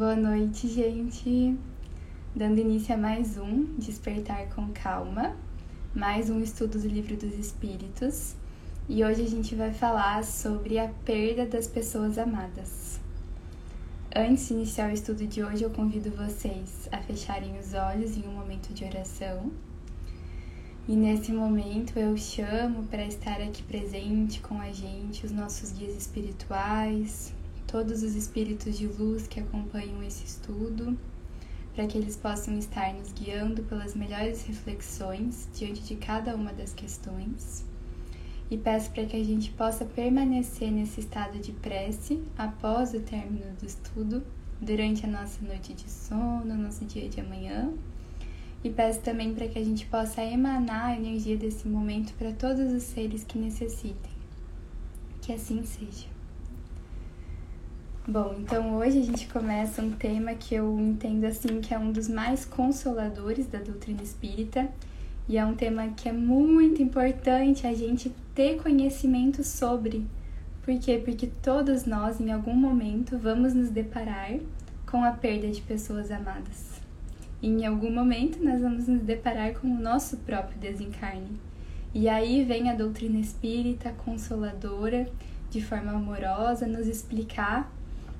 Boa 0.00 0.16
noite, 0.16 0.66
gente. 0.66 1.54
Dando 2.34 2.58
início 2.58 2.94
a 2.94 2.96
mais 2.96 3.36
um 3.36 3.66
Despertar 3.76 4.48
com 4.54 4.68
Calma, 4.72 5.36
mais 5.94 6.30
um 6.30 6.40
estudo 6.40 6.78
do 6.78 6.88
Livro 6.88 7.18
dos 7.18 7.34
Espíritos. 7.34 8.34
E 8.88 9.04
hoje 9.04 9.22
a 9.22 9.28
gente 9.28 9.54
vai 9.54 9.74
falar 9.74 10.24
sobre 10.24 10.78
a 10.78 10.88
perda 11.04 11.44
das 11.44 11.66
pessoas 11.66 12.16
amadas. 12.16 12.98
Antes 14.16 14.48
de 14.48 14.54
iniciar 14.54 14.88
o 14.88 14.94
estudo 14.94 15.26
de 15.26 15.44
hoje, 15.44 15.64
eu 15.64 15.70
convido 15.70 16.10
vocês 16.12 16.88
a 16.90 16.96
fecharem 16.96 17.58
os 17.58 17.74
olhos 17.74 18.16
em 18.16 18.26
um 18.26 18.32
momento 18.32 18.72
de 18.72 18.86
oração. 18.86 19.52
E 20.88 20.96
nesse 20.96 21.30
momento 21.30 21.98
eu 21.98 22.16
chamo 22.16 22.84
para 22.84 23.04
estar 23.04 23.38
aqui 23.42 23.62
presente 23.64 24.40
com 24.40 24.58
a 24.62 24.72
gente 24.72 25.26
os 25.26 25.30
nossos 25.30 25.72
guias 25.72 25.94
espirituais, 25.94 27.34
todos 27.70 28.02
os 28.02 28.16
espíritos 28.16 28.76
de 28.76 28.88
luz 28.88 29.28
que 29.28 29.38
acompanham 29.38 30.02
esse 30.02 30.24
estudo, 30.24 30.98
para 31.72 31.86
que 31.86 31.96
eles 31.96 32.16
possam 32.16 32.58
estar 32.58 32.92
nos 32.94 33.12
guiando 33.12 33.62
pelas 33.62 33.94
melhores 33.94 34.44
reflexões 34.44 35.48
diante 35.54 35.80
de 35.82 35.94
cada 35.94 36.34
uma 36.34 36.52
das 36.52 36.74
questões. 36.74 37.64
E 38.50 38.58
peço 38.58 38.90
para 38.90 39.04
que 39.04 39.16
a 39.16 39.24
gente 39.24 39.52
possa 39.52 39.84
permanecer 39.84 40.72
nesse 40.72 40.98
estado 40.98 41.38
de 41.38 41.52
prece 41.52 42.20
após 42.36 42.92
o 42.92 43.00
término 43.00 43.54
do 43.60 43.64
estudo, 43.64 44.24
durante 44.60 45.06
a 45.06 45.08
nossa 45.08 45.40
noite 45.44 45.72
de 45.72 45.88
sono, 45.88 46.56
nosso 46.56 46.84
dia 46.84 47.08
de 47.08 47.20
amanhã. 47.20 47.72
E 48.64 48.68
peço 48.68 49.00
também 49.00 49.32
para 49.32 49.46
que 49.46 49.58
a 49.58 49.64
gente 49.64 49.86
possa 49.86 50.22
emanar 50.22 50.86
a 50.86 50.96
energia 50.96 51.36
desse 51.36 51.68
momento 51.68 52.12
para 52.14 52.32
todos 52.32 52.72
os 52.72 52.82
seres 52.82 53.22
que 53.22 53.38
necessitem. 53.38 54.12
Que 55.22 55.32
assim 55.32 55.64
seja. 55.64 56.09
Bom, 58.08 58.34
então 58.38 58.76
hoje 58.76 58.98
a 58.98 59.04
gente 59.04 59.28
começa 59.28 59.82
um 59.82 59.90
tema 59.90 60.32
que 60.32 60.54
eu 60.54 60.80
entendo 60.80 61.26
assim 61.26 61.60
que 61.60 61.74
é 61.74 61.78
um 61.78 61.92
dos 61.92 62.08
mais 62.08 62.46
consoladores 62.46 63.46
da 63.46 63.58
doutrina 63.58 64.02
espírita 64.02 64.70
e 65.28 65.36
é 65.36 65.44
um 65.44 65.54
tema 65.54 65.86
que 65.88 66.08
é 66.08 66.12
muito 66.12 66.82
importante 66.82 67.66
a 67.66 67.74
gente 67.74 68.10
ter 68.34 68.56
conhecimento 68.62 69.44
sobre. 69.44 70.06
Por 70.62 70.78
quê? 70.78 71.00
Porque 71.04 71.26
todos 71.42 71.84
nós 71.84 72.18
em 72.22 72.32
algum 72.32 72.54
momento 72.54 73.18
vamos 73.18 73.52
nos 73.52 73.68
deparar 73.68 74.38
com 74.90 75.04
a 75.04 75.12
perda 75.12 75.48
de 75.48 75.60
pessoas 75.60 76.10
amadas. 76.10 76.80
E 77.42 77.48
em 77.48 77.66
algum 77.66 77.92
momento 77.92 78.42
nós 78.42 78.62
vamos 78.62 78.88
nos 78.88 79.02
deparar 79.02 79.52
com 79.52 79.68
o 79.68 79.78
nosso 79.78 80.16
próprio 80.16 80.58
desencarne. 80.58 81.38
E 81.92 82.08
aí 82.08 82.44
vem 82.44 82.70
a 82.70 82.74
doutrina 82.74 83.20
espírita 83.20 83.92
consoladora, 83.92 85.06
de 85.50 85.62
forma 85.62 85.92
amorosa, 85.92 86.66
nos 86.66 86.86
explicar 86.86 87.70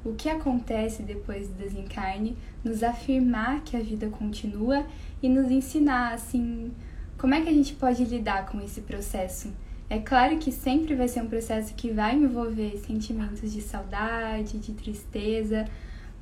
o 0.04 0.14
que 0.14 0.28
acontece 0.28 1.02
depois 1.02 1.48
do 1.48 1.54
desencarne, 1.54 2.36
nos 2.64 2.82
afirmar 2.82 3.62
que 3.62 3.76
a 3.76 3.80
vida 3.80 4.08
continua 4.08 4.86
e 5.22 5.28
nos 5.28 5.50
ensinar 5.50 6.14
assim 6.14 6.72
como 7.18 7.34
é 7.34 7.40
que 7.42 7.48
a 7.50 7.52
gente 7.52 7.74
pode 7.74 8.02
lidar 8.04 8.46
com 8.46 8.60
esse 8.62 8.80
processo. 8.80 9.52
É 9.90 9.98
claro 9.98 10.38
que 10.38 10.50
sempre 10.50 10.94
vai 10.94 11.08
ser 11.08 11.20
um 11.20 11.28
processo 11.28 11.74
que 11.74 11.90
vai 11.90 12.14
envolver 12.14 12.78
sentimentos 12.78 13.52
de 13.52 13.60
saudade, 13.60 14.58
de 14.58 14.72
tristeza, 14.72 15.66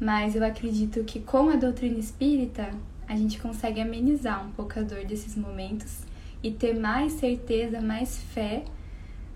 mas 0.00 0.34
eu 0.34 0.44
acredito 0.44 1.04
que 1.04 1.20
com 1.20 1.50
a 1.50 1.56
doutrina 1.56 1.98
espírita 1.98 2.70
a 3.06 3.14
gente 3.14 3.38
consegue 3.40 3.80
amenizar 3.80 4.44
um 4.46 4.50
pouco 4.50 4.78
a 4.78 4.82
dor 4.82 5.04
desses 5.04 5.36
momentos 5.36 6.00
e 6.42 6.50
ter 6.50 6.74
mais 6.74 7.12
certeza, 7.12 7.80
mais 7.80 8.18
fé 8.18 8.64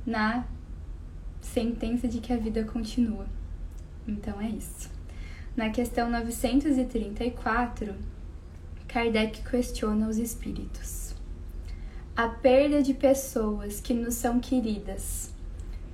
na 0.07 0.45
sentença 1.41 2.09
de 2.09 2.19
que 2.19 2.33
a 2.33 2.37
vida 2.37 2.65
continua. 2.65 3.27
Então 4.06 4.41
é 4.41 4.48
isso. 4.48 4.91
Na 5.56 5.70
questão 5.70 6.11
934, 6.11 7.95
Kardec 8.89 9.42
questiona 9.42 10.08
os 10.08 10.19
espíritos. 10.19 11.14
A 12.17 12.28
perda 12.28 12.83
de 12.83 12.92
pessoas 12.92 13.80
que 13.80 13.95
nos 13.95 14.14
são 14.14 14.39
queridas 14.39 15.33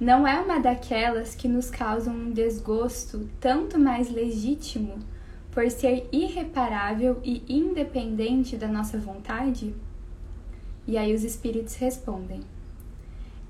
não 0.01 0.27
é 0.27 0.41
uma 0.41 0.61
daquelas 0.61 1.35
que 1.35 1.49
nos 1.49 1.71
causam 1.71 2.15
um 2.15 2.31
desgosto 2.31 3.29
tanto 3.41 3.79
mais 3.79 4.11
legítimo 4.11 4.99
por 5.51 5.69
ser 5.71 6.09
irreparável 6.13 7.21
e 7.25 7.43
independente 7.49 8.57
da 8.57 8.69
nossa 8.69 8.97
vontade? 8.99 9.75
E 10.87 10.97
aí 10.97 11.13
os 11.13 11.25
espíritos 11.25 11.75
respondem: 11.75 12.41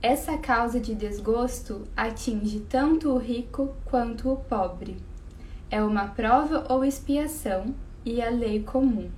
essa 0.00 0.38
causa 0.38 0.78
de 0.78 0.94
desgosto 0.94 1.82
atinge 1.96 2.60
tanto 2.60 3.10
o 3.10 3.18
rico 3.18 3.74
quanto 3.84 4.32
o 4.32 4.36
pobre. 4.36 4.96
É 5.70 5.82
uma 5.82 6.06
prova 6.06 6.64
ou 6.68 6.84
expiação 6.84 7.74
e 8.04 8.22
a 8.22 8.30
lei 8.30 8.62
comum. 8.62 9.10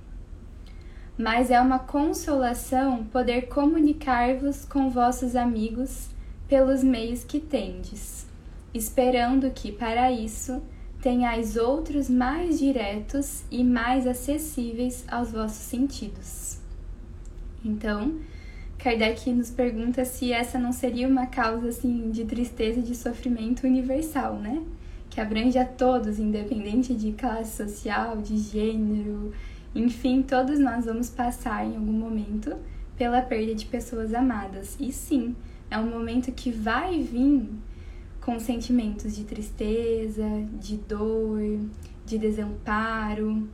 Mas 1.17 1.51
é 1.51 1.61
uma 1.61 1.77
consolação 1.77 3.03
poder 3.05 3.43
comunicar-vos 3.43 4.65
com 4.65 4.89
vossos 4.89 5.35
amigos 5.35 6.09
pelos 6.47 6.83
meios 6.83 7.23
que 7.23 7.39
tendes, 7.39 8.25
esperando 8.73 9.51
que 9.51 9.71
para 9.71 10.11
isso 10.11 10.63
tenhais 10.99 11.57
outros 11.57 12.09
mais 12.09 12.57
diretos 12.57 13.43
e 13.51 13.63
mais 13.63 14.07
acessíveis 14.07 15.05
aos 15.07 15.31
vossos 15.31 15.57
sentidos. 15.57 16.59
Então, 17.63 18.19
Kardec 18.83 19.31
nos 19.31 19.51
pergunta 19.51 20.03
se 20.03 20.33
essa 20.33 20.57
não 20.57 20.73
seria 20.73 21.07
uma 21.07 21.27
causa 21.27 21.69
assim 21.69 22.09
de 22.09 22.25
tristeza 22.25 22.79
e 22.79 22.83
de 22.83 22.95
sofrimento 22.95 23.67
universal, 23.67 24.35
né? 24.35 24.63
Que 25.07 25.21
abrange 25.21 25.59
a 25.59 25.65
todos, 25.65 26.17
independente 26.17 26.95
de 26.95 27.11
classe 27.11 27.57
social, 27.57 28.17
de 28.17 28.37
gênero, 28.37 29.31
enfim, 29.75 30.23
todos 30.23 30.59
nós 30.59 30.85
vamos 30.85 31.11
passar 31.11 31.63
em 31.63 31.75
algum 31.75 31.93
momento 31.93 32.55
pela 32.97 33.21
perda 33.21 33.53
de 33.53 33.65
pessoas 33.65 34.15
amadas. 34.15 34.75
E 34.79 34.91
sim, 34.91 35.35
é 35.69 35.77
um 35.77 35.89
momento 35.89 36.31
que 36.31 36.51
vai 36.51 36.99
vir 37.01 37.49
com 38.19 38.39
sentimentos 38.39 39.15
de 39.15 39.23
tristeza, 39.25 40.25
de 40.59 40.77
dor, 40.77 41.39
de 42.05 42.17
desamparo. 42.17 43.47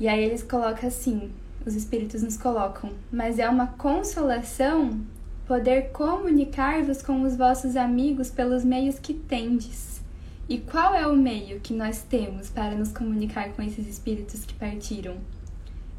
E 0.00 0.08
aí 0.08 0.24
eles 0.24 0.42
colocam 0.42 0.88
assim: 0.88 1.30
os 1.66 1.74
espíritos 1.74 2.22
nos 2.22 2.36
colocam, 2.36 2.92
mas 3.10 3.38
é 3.38 3.48
uma 3.48 3.66
consolação 3.66 5.00
poder 5.46 5.90
comunicar-vos 5.92 7.00
com 7.02 7.22
os 7.22 7.36
vossos 7.36 7.74
amigos 7.74 8.30
pelos 8.30 8.64
meios 8.64 8.98
que 8.98 9.14
tendes. 9.14 10.02
E 10.48 10.58
qual 10.58 10.94
é 10.94 11.06
o 11.06 11.16
meio 11.16 11.60
que 11.60 11.74
nós 11.74 12.02
temos 12.02 12.48
para 12.48 12.74
nos 12.74 12.92
comunicar 12.92 13.52
com 13.52 13.62
esses 13.62 13.86
espíritos 13.86 14.44
que 14.44 14.54
partiram? 14.54 15.16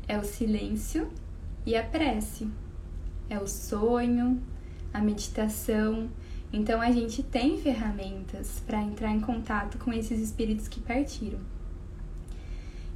É 0.08 0.18
o 0.18 0.24
silêncio 0.24 1.10
e 1.66 1.76
a 1.76 1.84
prece. 1.84 2.48
É 3.30 3.38
o 3.38 3.48
sonho, 3.48 4.42
a 4.94 5.00
meditação. 5.02 6.10
Então 6.52 6.82
a 6.82 6.92
gente 6.92 7.22
tem 7.22 7.60
ferramentas 7.60 8.62
para 8.66 8.82
entrar 8.82 9.12
em 9.12 9.20
contato 9.20 9.78
com 9.78 9.94
esses 9.94 10.20
espíritos 10.20 10.68
que 10.68 10.80
partiram. 10.80 11.40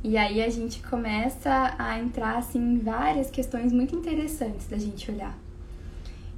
E 0.04 0.18
aí 0.18 0.42
a 0.44 0.50
gente 0.50 0.84
começa 0.84 1.76
a 1.80 1.98
entrar 1.98 2.38
assim, 2.38 2.60
em 2.60 2.78
várias 2.78 3.32
questões 3.32 3.72
muito 3.72 3.96
interessantes 3.96 4.68
da 4.68 4.78
gente 4.78 5.10
olhar. 5.10 5.38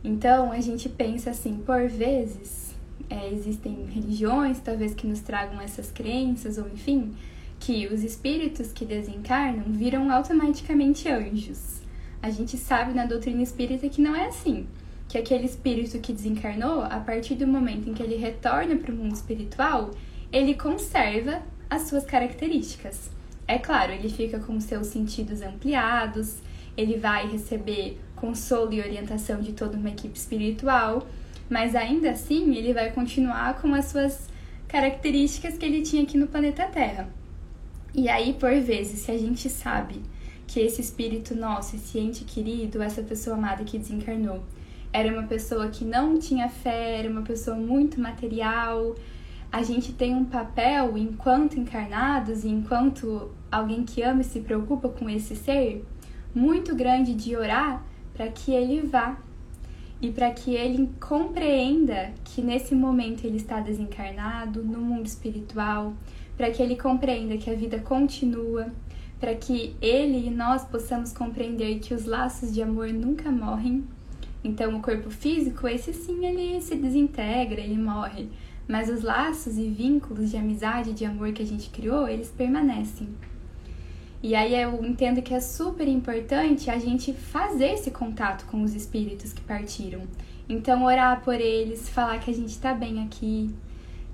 Então 0.04 0.52
a 0.52 0.62
gente 0.62 0.88
pensa 0.88 1.32
assim, 1.32 1.58
por 1.66 1.88
vezes 1.88 2.76
é, 3.10 3.32
existem 3.32 3.86
religiões 3.86 4.60
talvez 4.60 4.94
que 4.94 5.08
nos 5.08 5.20
tragam 5.22 5.60
essas 5.60 5.92
crenças, 5.92 6.60
ou 6.60 6.68
enfim, 6.68 7.16
que 7.60 7.88
os 7.88 8.04
espíritos 8.04 8.72
que 8.72 8.86
desencarnam 8.86 9.66
viram 9.70 10.12
automaticamente 10.12 11.10
anjos. 11.10 11.82
A 12.22 12.30
gente 12.30 12.58
sabe 12.58 12.94
na 12.94 13.06
doutrina 13.08 13.42
espírita 13.42 13.90
que 13.90 14.02
não 14.02 14.16
é 14.16 14.28
assim. 14.28 14.68
Que 15.08 15.18
aquele 15.18 15.46
espírito 15.46 16.00
que 16.00 16.14
desencarnou, 16.14 16.82
a 16.82 17.00
partir 17.00 17.34
do 17.34 17.48
momento 17.48 17.90
em 17.90 17.94
que 17.94 18.04
ele 18.04 18.16
retorna 18.16 18.76
para 18.76 18.92
o 18.92 18.96
mundo 18.96 19.16
espiritual, 19.16 19.92
ele 20.32 20.54
conserva 20.54 21.42
as 21.70 21.84
suas 21.84 22.04
características. 22.06 23.15
É 23.48 23.58
claro, 23.60 23.92
ele 23.92 24.10
fica 24.10 24.40
com 24.40 24.60
seus 24.60 24.88
sentidos 24.88 25.42
ampliados, 25.42 26.38
ele 26.76 26.98
vai 26.98 27.28
receber 27.28 28.00
consolo 28.16 28.74
e 28.74 28.82
orientação 28.82 29.40
de 29.42 29.54
toda 29.54 29.78
uma 29.78 29.90
equipe 29.90 30.18
espiritual, 30.18 31.08
mas 31.50 31.76
ainda 31.76 32.12
assim 32.12 32.56
ele 32.56 32.74
vai 32.74 32.92
continuar 32.92 33.62
com 33.62 33.74
as 33.74 33.86
suas 33.86 34.28
características 34.68 35.58
que 35.58 35.66
ele 35.66 35.84
tinha 35.84 36.04
aqui 36.04 36.18
no 36.18 36.28
planeta 36.28 36.66
Terra. 36.66 37.08
E 37.94 38.10
aí, 38.10 38.34
por 38.34 38.54
vezes, 38.60 39.02
se 39.02 39.12
a 39.12 39.18
gente 39.18 39.48
sabe 39.50 40.02
que 40.48 40.60
esse 40.60 40.82
espírito 40.82 41.36
nosso, 41.36 41.76
esse 41.76 41.98
ente 41.98 42.24
querido, 42.24 42.82
essa 42.82 43.02
pessoa 43.02 43.38
amada 43.38 43.64
que 43.64 43.78
desencarnou, 43.78 44.44
era 44.92 45.12
uma 45.12 45.28
pessoa 45.28 45.70
que 45.70 45.86
não 45.86 46.18
tinha 46.18 46.50
fé, 46.50 47.00
era 47.00 47.10
uma 47.10 47.22
pessoa 47.22 47.56
muito 47.56 48.00
material, 48.00 48.96
a 49.52 49.64
gente 49.64 49.94
tem 49.94 50.14
um 50.14 50.26
papel 50.26 50.98
enquanto 50.98 51.60
encarnados 51.60 52.44
e 52.44 52.50
enquanto 52.50 53.32
alguém 53.52 53.84
que 53.84 54.02
ama 54.02 54.22
e 54.22 54.26
se 54.26 54.42
preocupa 54.42 54.90
com 54.90 55.10
esse 55.10 55.36
ser 55.36 55.86
muito 56.34 56.76
grande 56.76 57.14
de 57.14 57.36
orar 57.36 57.84
para 58.14 58.28
que 58.28 58.52
ele 58.52 58.82
vá 58.82 59.18
e 60.02 60.12
para 60.12 60.32
que 60.32 60.54
ele 60.54 60.90
compreenda 61.00 62.14
que 62.24 62.42
nesse 62.42 62.76
momento 62.76 63.26
ele 63.26 63.38
está 63.38 63.60
desencarnado 63.60 64.62
no 64.62 64.80
mundo 64.80 65.06
espiritual, 65.06 65.94
para 66.36 66.52
que 66.52 66.62
ele 66.62 66.76
compreenda 66.76 67.38
que 67.38 67.50
a 67.50 67.56
vida 67.56 67.80
continua, 67.80 68.68
para 69.20 69.34
que 69.34 69.76
ele 69.82 70.28
e 70.28 70.30
nós 70.30 70.66
possamos 70.66 71.14
compreender 71.14 71.80
que 71.80 71.94
os 71.94 72.06
laços 72.06 72.54
de 72.54 72.62
amor 72.62 72.90
nunca 72.90 73.32
morrem. 73.32 73.86
Então, 74.44 74.76
o 74.76 74.82
corpo 74.82 75.10
físico, 75.10 75.68
esse 75.68 75.94
sim, 75.94 76.26
ele 76.26 76.62
se 76.62 76.76
desintegra, 76.76 77.60
ele 77.60 77.78
morre, 77.78 78.28
mas 78.68 78.90
os 78.90 79.04
laços 79.04 79.58
e 79.58 79.68
vínculos 79.70 80.32
de 80.32 80.38
amizade, 80.38 80.94
de 80.94 81.06
amor 81.06 81.32
que 81.32 81.42
a 81.42 81.46
gente 81.46 81.70
criou, 81.70 82.08
eles 82.08 82.30
permanecem. 82.30 83.08
E 84.24 84.34
aí 84.34 84.56
eu 84.60 84.84
entendo 84.84 85.22
que 85.22 85.34
é 85.34 85.40
super 85.40 85.88
importante 85.88 86.70
a 86.72 86.80
gente 86.80 87.14
fazer 87.14 87.74
esse 87.74 87.92
contato 87.92 88.46
com 88.48 88.64
os 88.64 88.74
espíritos 88.74 89.32
que 89.32 89.42
partiram. 89.42 90.02
Então, 90.50 90.84
orar 90.84 91.22
por 91.22 91.36
eles, 91.36 91.90
falar 91.90 92.20
que 92.20 92.32
a 92.32 92.34
gente 92.34 92.58
tá 92.60 92.74
bem 92.74 93.04
aqui, 93.04 93.54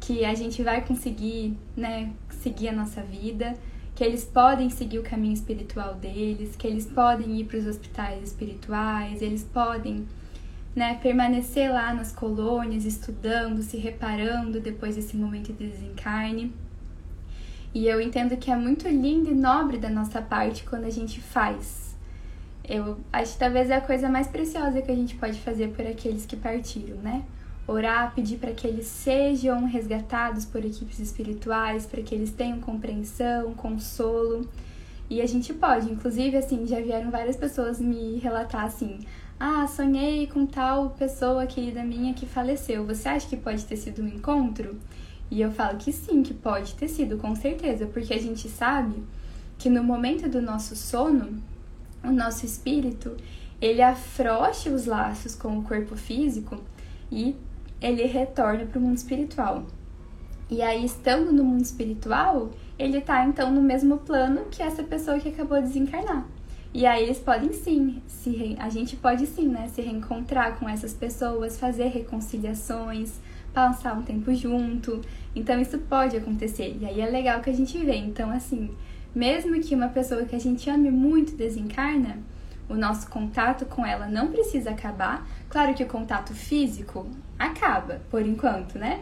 que 0.02 0.26
a 0.26 0.34
gente 0.34 0.64
vai 0.64 0.82
conseguir, 0.82 1.58
né, 1.78 2.12
seguir 2.30 2.70
a 2.70 2.74
nossa 2.74 3.02
vida, 3.02 3.56
que 3.96 4.04
eles 4.04 4.24
podem 4.24 4.70
seguir 4.70 5.00
o 5.00 5.04
caminho 5.04 5.34
espiritual 5.34 5.94
deles, 5.96 6.56
que 6.56 6.66
eles 6.66 6.86
podem 6.88 7.40
ir 7.40 7.46
para 7.46 7.60
os 7.60 7.68
hospitais 7.68 8.24
espirituais, 8.24 9.22
eles 9.22 9.44
podem, 9.44 10.08
né, 10.76 10.98
permanecer 11.02 11.72
lá 11.72 11.94
nas 11.94 12.12
colônias, 12.12 12.86
estudando, 12.86 13.62
se 13.62 13.78
reparando 13.78 14.60
depois 14.60 14.96
desse 14.96 15.18
momento 15.18 15.52
de 15.54 15.68
desencarne. 15.68 16.54
E 17.74 17.88
eu 17.88 18.02
entendo 18.02 18.36
que 18.38 18.52
é 18.52 18.56
muito 18.56 18.88
lindo 18.88 19.32
e 19.32 19.34
nobre 19.34 19.78
da 19.78 19.90
nossa 19.90 20.22
parte 20.22 20.64
quando 20.64 20.86
a 20.86 20.90
gente 20.90 21.20
faz. 21.22 21.96
Eu 22.68 22.98
acho 23.12 23.34
que 23.34 23.40
talvez 23.40 23.70
é 23.70 23.76
a 23.76 23.82
coisa 23.82 24.10
mais 24.10 24.28
preciosa 24.28 24.82
que 24.82 24.92
a 24.92 24.96
gente 24.96 25.16
pode 25.16 25.40
fazer 25.40 25.70
por 25.70 25.86
aqueles 25.86 26.26
que 26.26 26.36
partiram, 26.36 26.98
né? 26.98 27.24
Orar, 27.68 28.14
pedir 28.14 28.38
para 28.38 28.52
que 28.52 28.68
eles 28.68 28.88
sejam 28.88 29.66
resgatados 29.66 30.46
por 30.46 30.64
equipes 30.64 31.00
espirituais, 31.00 31.86
para 31.86 32.02
que 32.02 32.14
eles 32.14 32.32
tenham 32.32 32.60
compreensão, 32.60 33.54
consolo. 33.54 34.50
E 35.10 35.22
a 35.22 35.26
gente 35.26 35.54
pode, 35.54 35.92
inclusive, 35.92 36.38
assim, 36.38 36.66
já 36.66 36.80
vieram 36.80 37.12
várias 37.12 37.36
pessoas 37.36 37.80
me 37.80 38.18
relatar 38.20 38.66
assim: 38.66 39.00
ah, 39.44 39.66
sonhei 39.66 40.28
com 40.28 40.46
tal 40.46 40.92
pessoa 40.92 41.48
querida 41.48 41.84
minha 41.84 42.14
que 42.14 42.28
faleceu. 42.28 42.86
Você 42.86 43.10
acha 43.10 43.28
que 43.28 43.36
pode 43.36 43.66
ter 43.66 43.76
sido 43.76 44.04
um 44.04 44.08
encontro? 44.08 44.80
E 45.32 45.42
eu 45.42 45.52
falo 45.52 45.80
que 45.80 45.92
sim, 45.92 46.22
que 46.22 46.32
pode 46.32 46.76
ter 46.76 46.88
sido, 46.88 47.18
com 47.18 47.36
certeza, 47.36 47.88
porque 47.88 48.14
a 48.14 48.22
gente 48.22 48.48
sabe 48.48 49.04
que 49.58 49.68
no 49.68 49.84
momento 49.84 50.30
do 50.30 50.40
nosso 50.44 50.76
sono, 50.76 51.42
o 52.04 52.12
nosso 52.12 52.46
espírito, 52.46 53.18
ele 53.60 53.82
afrouxa 53.82 54.70
os 54.70 54.86
laços 54.86 55.34
com 55.34 55.58
o 55.58 55.64
corpo 55.64 55.96
físico 55.96 56.62
e 57.12 57.36
ele 57.82 58.06
retorna 58.06 58.68
para 58.68 58.78
o 58.78 58.82
mundo 58.82 58.98
espiritual. 58.98 59.66
E 60.52 60.62
aí, 60.62 60.86
estando 60.86 61.32
no 61.32 61.44
mundo 61.44 61.64
espiritual, 61.64 62.52
ele 62.78 63.00
está 63.00 63.26
então 63.26 63.52
no 63.52 63.62
mesmo 63.64 63.98
plano 63.98 64.46
que 64.52 64.62
essa 64.62 64.84
pessoa 64.84 65.18
que 65.18 65.30
acabou 65.30 65.60
de 65.60 65.70
desencarnar. 65.70 66.28
E 66.74 66.86
aí 66.86 67.04
eles 67.04 67.20
podem 67.20 67.52
sim, 67.52 68.02
se 68.08 68.30
re... 68.30 68.56
a 68.58 68.70
gente 68.70 68.96
pode 68.96 69.28
sim, 69.28 69.48
né, 69.48 69.68
se 69.68 69.82
reencontrar 69.82 70.58
com 70.58 70.70
essas 70.70 70.94
pessoas, 70.94 71.60
fazer 71.60 71.88
reconciliações, 71.88 73.20
passar 73.54 73.94
um 73.98 74.04
tempo 74.04 74.34
junto. 74.34 75.02
Então 75.36 75.60
isso 75.60 75.78
pode 75.80 76.16
acontecer. 76.16 76.78
E 76.80 76.86
aí 76.86 77.02
é 77.02 77.10
legal 77.10 77.42
que 77.42 77.50
a 77.50 77.54
gente 77.54 77.78
vê. 77.78 77.96
Então, 77.96 78.32
assim, 78.32 78.72
mesmo 79.14 79.60
que 79.60 79.76
uma 79.76 79.90
pessoa 79.90 80.24
que 80.24 80.36
a 80.36 80.40
gente 80.40 80.70
ame 80.70 80.90
muito 80.90 81.36
desencarna, 81.36 82.20
o 82.70 82.76
nosso 82.76 83.10
contato 83.10 83.66
com 83.66 83.86
ela 83.86 84.08
não 84.08 84.28
precisa 84.32 84.70
acabar. 84.70 85.28
Claro 85.50 85.74
que 85.74 85.84
o 85.84 85.88
contato 85.88 86.34
físico 86.34 87.06
acaba, 87.38 88.02
por 88.10 88.26
enquanto, 88.26 88.80
né? 88.80 89.02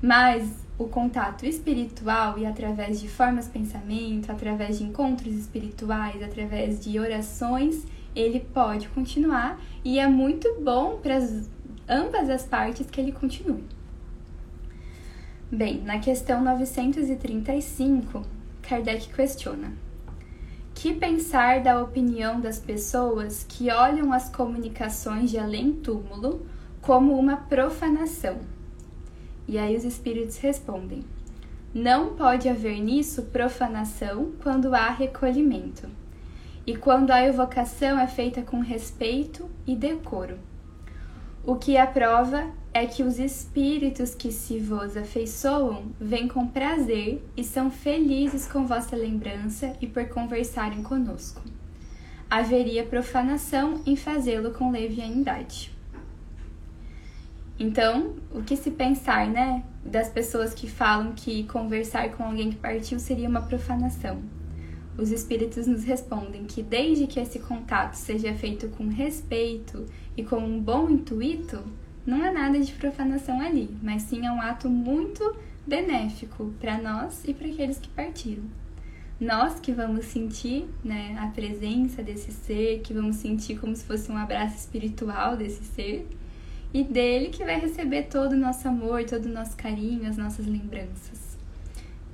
Mas 0.00 0.48
o 0.80 0.88
contato 0.88 1.44
espiritual 1.44 2.38
e 2.38 2.46
através 2.46 3.02
de 3.02 3.06
formas 3.06 3.44
de 3.44 3.50
pensamento, 3.50 4.32
através 4.32 4.78
de 4.78 4.84
encontros 4.84 5.34
espirituais, 5.34 6.22
através 6.22 6.80
de 6.80 6.98
orações, 6.98 7.86
ele 8.16 8.40
pode 8.40 8.88
continuar 8.88 9.60
e 9.84 9.98
é 9.98 10.08
muito 10.08 10.48
bom 10.62 10.96
para 10.96 11.18
ambas 11.86 12.30
as 12.30 12.46
partes 12.46 12.88
que 12.90 12.98
ele 12.98 13.12
continue. 13.12 13.62
Bem, 15.52 15.82
na 15.82 15.98
questão 15.98 16.42
935, 16.42 18.22
Kardec 18.62 19.12
questiona: 19.12 19.74
Que 20.74 20.94
pensar 20.94 21.60
da 21.60 21.82
opinião 21.82 22.40
das 22.40 22.58
pessoas 22.58 23.44
que 23.46 23.70
olham 23.70 24.14
as 24.14 24.30
comunicações 24.30 25.30
de 25.30 25.36
além-túmulo 25.36 26.46
como 26.80 27.18
uma 27.18 27.36
profanação? 27.36 28.38
E 29.50 29.58
aí 29.58 29.76
os 29.76 29.84
espíritos 29.84 30.36
respondem: 30.36 31.02
Não 31.74 32.14
pode 32.14 32.48
haver 32.48 32.80
nisso 32.80 33.24
profanação 33.32 34.30
quando 34.40 34.72
há 34.76 34.90
recolhimento, 34.90 35.88
e 36.64 36.76
quando 36.76 37.10
a 37.10 37.20
evocação 37.20 37.98
é 37.98 38.06
feita 38.06 38.42
com 38.42 38.60
respeito 38.60 39.50
e 39.66 39.74
decoro. 39.74 40.38
O 41.44 41.56
que 41.56 41.76
a 41.76 41.84
prova 41.84 42.48
é 42.72 42.86
que 42.86 43.02
os 43.02 43.18
espíritos 43.18 44.14
que 44.14 44.30
se 44.30 44.60
vos 44.60 44.96
afeiçoam 44.96 45.90
vêm 46.00 46.28
com 46.28 46.46
prazer 46.46 47.20
e 47.36 47.42
são 47.42 47.72
felizes 47.72 48.46
com 48.46 48.64
vossa 48.64 48.94
lembrança 48.94 49.74
e 49.80 49.86
por 49.88 50.08
conversarem 50.10 50.80
conosco. 50.84 51.42
Haveria 52.30 52.84
profanação 52.84 53.82
em 53.84 53.96
fazê-lo 53.96 54.52
com 54.52 54.70
leviandade. 54.70 55.79
Então, 57.62 58.14
o 58.34 58.42
que 58.42 58.56
se 58.56 58.70
pensar, 58.70 59.28
né, 59.28 59.62
das 59.84 60.08
pessoas 60.08 60.54
que 60.54 60.66
falam 60.66 61.12
que 61.12 61.44
conversar 61.44 62.10
com 62.12 62.24
alguém 62.24 62.48
que 62.48 62.56
partiu 62.56 62.98
seria 62.98 63.28
uma 63.28 63.42
profanação? 63.42 64.22
Os 64.96 65.10
espíritos 65.10 65.66
nos 65.66 65.84
respondem 65.84 66.44
que 66.44 66.62
desde 66.62 67.06
que 67.06 67.20
esse 67.20 67.38
contato 67.38 67.96
seja 67.96 68.32
feito 68.32 68.66
com 68.70 68.88
respeito 68.88 69.84
e 70.16 70.24
com 70.24 70.38
um 70.38 70.58
bom 70.58 70.88
intuito, 70.88 71.62
não 72.06 72.24
é 72.24 72.32
nada 72.32 72.58
de 72.58 72.72
profanação 72.72 73.38
ali, 73.42 73.68
mas 73.82 74.04
sim 74.04 74.26
é 74.26 74.32
um 74.32 74.40
ato 74.40 74.70
muito 74.70 75.36
benéfico 75.66 76.54
para 76.58 76.78
nós 76.78 77.22
e 77.28 77.34
para 77.34 77.46
aqueles 77.46 77.78
que 77.78 77.88
partiram. 77.90 78.44
Nós 79.20 79.60
que 79.60 79.70
vamos 79.70 80.06
sentir 80.06 80.66
né, 80.82 81.14
a 81.20 81.26
presença 81.26 82.02
desse 82.02 82.32
ser, 82.32 82.80
que 82.80 82.94
vamos 82.94 83.16
sentir 83.16 83.58
como 83.58 83.76
se 83.76 83.84
fosse 83.84 84.10
um 84.10 84.16
abraço 84.16 84.56
espiritual 84.56 85.36
desse 85.36 85.62
ser, 85.62 86.08
e 86.72 86.84
dele 86.84 87.28
que 87.28 87.44
vai 87.44 87.58
receber 87.58 88.04
todo 88.04 88.32
o 88.32 88.36
nosso 88.36 88.68
amor, 88.68 89.04
todo 89.04 89.26
o 89.26 89.32
nosso 89.32 89.56
carinho, 89.56 90.08
as 90.08 90.16
nossas 90.16 90.46
lembranças. 90.46 91.36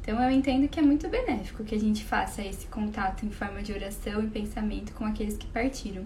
Então 0.01 0.23
eu 0.23 0.31
entendo 0.31 0.69
que 0.69 0.79
é 0.79 0.83
muito 0.83 1.09
benéfico 1.09 1.65
que 1.65 1.75
a 1.75 1.81
gente 1.81 2.05
faça 2.05 2.41
esse 2.41 2.67
contato 2.69 3.27
em 3.27 3.31
forma 3.31 3.63
de 3.63 3.73
oração 3.73 4.23
e 4.23 4.29
pensamento 4.29 4.93
com 4.93 5.05
aqueles 5.05 5.37
que 5.37 5.47
partiram. 5.49 6.05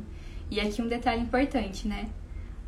E 0.50 0.58
aqui 0.58 0.80
um 0.80 0.88
detalhe 0.88 1.22
importante, 1.22 1.86
né? 1.86 2.08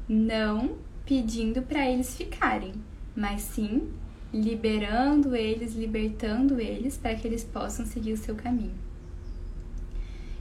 Não 0.09 0.77
pedindo 1.07 1.63
para 1.63 1.89
eles 1.89 2.17
ficarem, 2.17 2.75
mas 3.17 3.41
sim 3.41 3.91
liberando 4.33 5.35
eles, 5.35 5.75
libertando 5.75 6.61
eles 6.61 6.97
para 6.97 7.15
que 7.15 7.27
eles 7.27 7.45
possam 7.45 7.85
seguir 7.85 8.13
o 8.13 8.17
seu 8.17 8.35
caminho. 8.35 8.75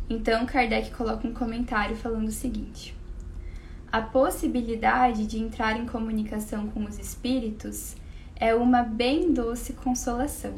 Então 0.10 0.46
Kardec 0.46 0.92
coloca 0.92 1.28
um 1.28 1.34
comentário 1.34 1.96
falando 1.96 2.28
o 2.28 2.34
seguinte: 2.34 2.94
A 3.92 4.02
possibilidade 4.02 5.28
de 5.28 5.38
entrar 5.38 5.78
em 5.78 5.86
comunicação 5.86 6.70
com 6.70 6.86
os 6.86 6.98
espíritos 6.98 7.94
é 8.38 8.56
uma 8.56 8.84
bem 8.84 9.34
doce 9.34 9.74
consolação, 9.74 10.54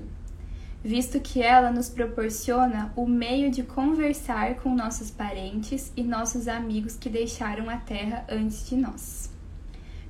visto 0.83 1.19
que 1.19 1.41
ela 1.41 1.71
nos 1.71 1.89
proporciona 1.89 2.93
o 2.95 3.07
meio 3.07 3.49
de 3.49 3.63
conversar 3.63 4.57
com 4.57 4.75
nossos 4.75 5.09
parentes 5.09 5.91
e 5.97 6.03
nossos 6.03 6.47
amigos 6.47 6.95
que 6.95 7.09
deixaram 7.09 7.71
a 7.71 7.77
terra 7.77 8.23
antes 8.29 8.69
de 8.69 8.75
nós. 8.75 9.31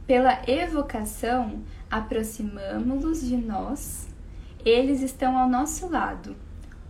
Pela 0.06 0.42
evocação, 0.46 1.62
aproximamo-los 1.90 3.26
de 3.26 3.38
nós, 3.38 4.06
eles 4.66 5.02
estão 5.02 5.38
ao 5.38 5.48
nosso 5.48 5.88
lado, 5.88 6.36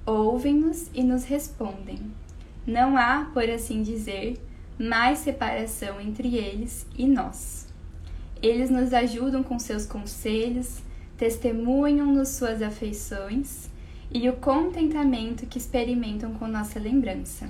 ouvem-nos 0.04 0.90
e 0.96 1.04
nos 1.04 1.25
respondem. 1.25 2.12
Não 2.66 2.98
há, 2.98 3.30
por 3.32 3.48
assim 3.48 3.84
dizer, 3.84 4.42
mais 4.80 5.20
separação 5.20 6.00
entre 6.00 6.36
eles 6.36 6.86
e 6.98 7.08
nós. 7.08 7.68
Eles 8.42 8.70
nos 8.70 8.94
ajudam 8.94 9.44
com 9.44 9.58
seus 9.58 9.86
conselhos, 9.86 10.82
testemunham-nos 11.18 12.30
suas 12.30 12.62
afeições 12.62 13.70
e 14.12 14.27
o 14.30 14.34
contentamento 14.34 15.46
que 15.46 15.58
experimentam 15.58 16.34
com 16.34 16.48
nossa 16.48 16.80
lembrança. 16.80 17.50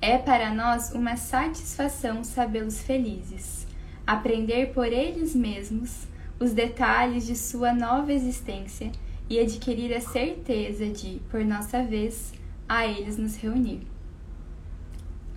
É 0.00 0.18
para 0.18 0.54
nós 0.54 0.92
uma 0.92 1.16
satisfação 1.16 2.24
sabê-los 2.24 2.80
felizes 2.80 3.64
aprender 4.06 4.72
por 4.72 4.86
eles 4.86 5.34
mesmos 5.34 6.06
os 6.38 6.52
detalhes 6.52 7.26
de 7.26 7.36
sua 7.36 7.72
nova 7.72 8.12
existência 8.12 8.90
e 9.30 9.38
adquirir 9.38 9.94
a 9.94 10.00
certeza 10.00 10.86
de, 10.86 11.20
por 11.30 11.44
nossa 11.44 11.82
vez, 11.82 12.32
a 12.68 12.86
eles 12.86 13.16
nos 13.16 13.36
reunir. 13.36 13.80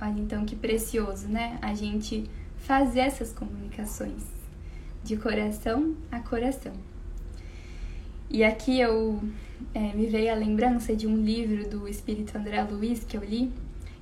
Olha 0.01 0.20
então 0.20 0.46
que 0.46 0.56
precioso, 0.56 1.27
né? 1.27 1.58
A 1.62 1.74
gente 1.74 2.30
fazer 2.58 3.00
essas 3.00 3.32
comunicações 3.34 4.24
de 5.04 5.16
coração 5.18 5.96
a 6.12 6.20
coração. 6.20 6.74
E 8.30 8.44
aqui 8.44 8.80
eu 8.80 9.22
é, 9.74 9.94
me 9.94 10.06
veio 10.08 10.32
a 10.32 10.36
lembrança 10.36 10.96
de 10.96 11.08
um 11.08 11.16
livro 11.16 11.70
do 11.70 11.88
espírito 11.88 12.38
André 12.38 12.62
Luiz 12.63 13.04
que 13.04 13.16
eu 13.16 13.24
li, 13.24 13.51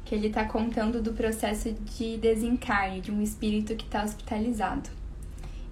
que 0.04 0.16
ele 0.16 0.28
está 0.28 0.46
contando 0.46 1.02
do 1.02 1.14
processo 1.14 1.72
de 1.72 2.18
desencarne 2.18 3.02
de 3.02 3.12
um 3.12 3.22
espírito 3.22 3.75
que 3.75 3.86
está 3.86 4.04
hospitalizado. 4.04 4.90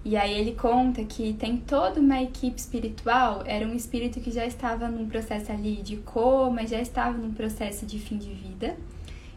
E 0.04 0.16
aí 0.16 0.38
ele 0.38 0.52
conta 0.52 1.02
que 1.04 1.32
tem 1.32 1.56
toda 1.56 1.98
uma 1.98 2.22
equipe 2.22 2.60
espiritual, 2.60 3.42
era 3.46 3.66
um 3.66 3.74
espírito 3.74 4.20
que 4.20 4.30
já 4.30 4.44
estava 4.46 4.88
num 4.88 5.08
processo 5.08 5.50
ali 5.50 5.76
de 5.76 5.96
coma, 5.96 6.66
já 6.66 6.80
estava 6.80 7.16
num 7.16 7.32
processo 7.32 7.86
de 7.86 7.98
fim 7.98 8.18
de 8.18 8.32
vida. 8.32 8.76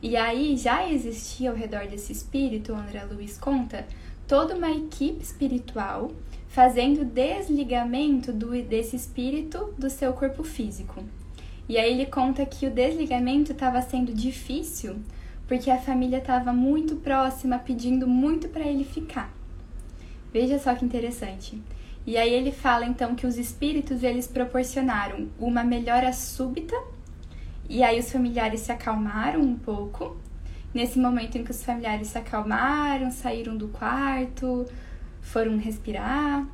E 0.01 0.15
aí 0.15 0.55
já 0.55 0.89
existia 0.89 1.49
ao 1.49 1.55
redor 1.55 1.87
desse 1.87 2.11
espírito, 2.11 2.73
André 2.73 3.03
Luiz 3.05 3.37
conta, 3.37 3.87
toda 4.27 4.55
uma 4.55 4.71
equipe 4.71 5.23
espiritual 5.23 6.11
fazendo 6.47 7.03
desligamento 7.03 8.31
do, 8.31 8.49
desse 8.63 8.95
espírito 8.95 9.73
do 9.77 9.89
seu 9.89 10.13
corpo 10.13 10.43
físico. 10.43 11.03
E 11.67 11.77
aí 11.77 11.91
ele 11.91 12.05
conta 12.05 12.45
que 12.45 12.65
o 12.65 12.71
desligamento 12.71 13.51
estava 13.51 13.81
sendo 13.81 14.13
difícil 14.13 14.97
porque 15.47 15.71
a 15.71 15.79
família 15.79 16.17
estava 16.17 16.51
muito 16.51 16.97
próxima, 16.97 17.57
pedindo 17.57 18.05
muito 18.05 18.49
para 18.49 18.65
ele 18.65 18.83
ficar. 18.83 19.33
Veja 20.31 20.59
só 20.59 20.75
que 20.75 20.83
interessante. 20.83 21.61
E 22.05 22.17
aí 22.17 22.33
ele 22.33 22.51
fala 22.51 22.85
então 22.85 23.15
que 23.15 23.25
os 23.25 23.37
espíritos 23.37 24.03
eles 24.03 24.27
proporcionaram 24.27 25.27
uma 25.39 25.63
melhora 25.63 26.11
súbita 26.13 26.75
e 27.69 27.83
aí 27.83 27.99
os 27.99 28.11
familiares 28.11 28.61
se 28.61 28.71
acalmaram 28.71 29.41
um 29.41 29.55
pouco. 29.55 30.17
Nesse 30.73 30.99
momento 30.99 31.37
em 31.37 31.43
que 31.43 31.51
os 31.51 31.63
familiares 31.63 32.09
se 32.09 32.17
acalmaram, 32.17 33.09
saíram 33.11 33.57
do 33.57 33.67
quarto, 33.69 34.65
foram 35.21 35.57
respirar, 35.57 36.47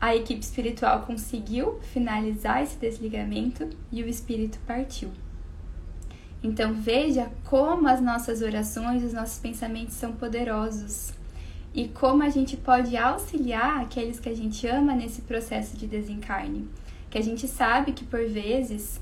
a 0.00 0.16
equipe 0.16 0.40
espiritual 0.40 1.02
conseguiu 1.02 1.78
finalizar 1.92 2.62
esse 2.62 2.76
desligamento 2.76 3.68
e 3.92 4.02
o 4.02 4.08
espírito 4.08 4.58
partiu. 4.66 5.10
Então 6.42 6.72
veja 6.72 7.30
como 7.44 7.86
as 7.86 8.00
nossas 8.00 8.40
orações, 8.40 9.04
os 9.04 9.12
nossos 9.12 9.38
pensamentos 9.38 9.94
são 9.94 10.12
poderosos 10.12 11.12
e 11.74 11.86
como 11.86 12.22
a 12.22 12.30
gente 12.30 12.56
pode 12.56 12.96
auxiliar 12.96 13.80
aqueles 13.80 14.18
que 14.18 14.28
a 14.28 14.34
gente 14.34 14.66
ama 14.66 14.94
nesse 14.94 15.22
processo 15.22 15.76
de 15.76 15.86
desencarne. 15.86 16.66
Que 17.10 17.18
a 17.18 17.22
gente 17.22 17.46
sabe 17.46 17.92
que 17.92 18.04
por 18.04 18.26
vezes, 18.26 19.00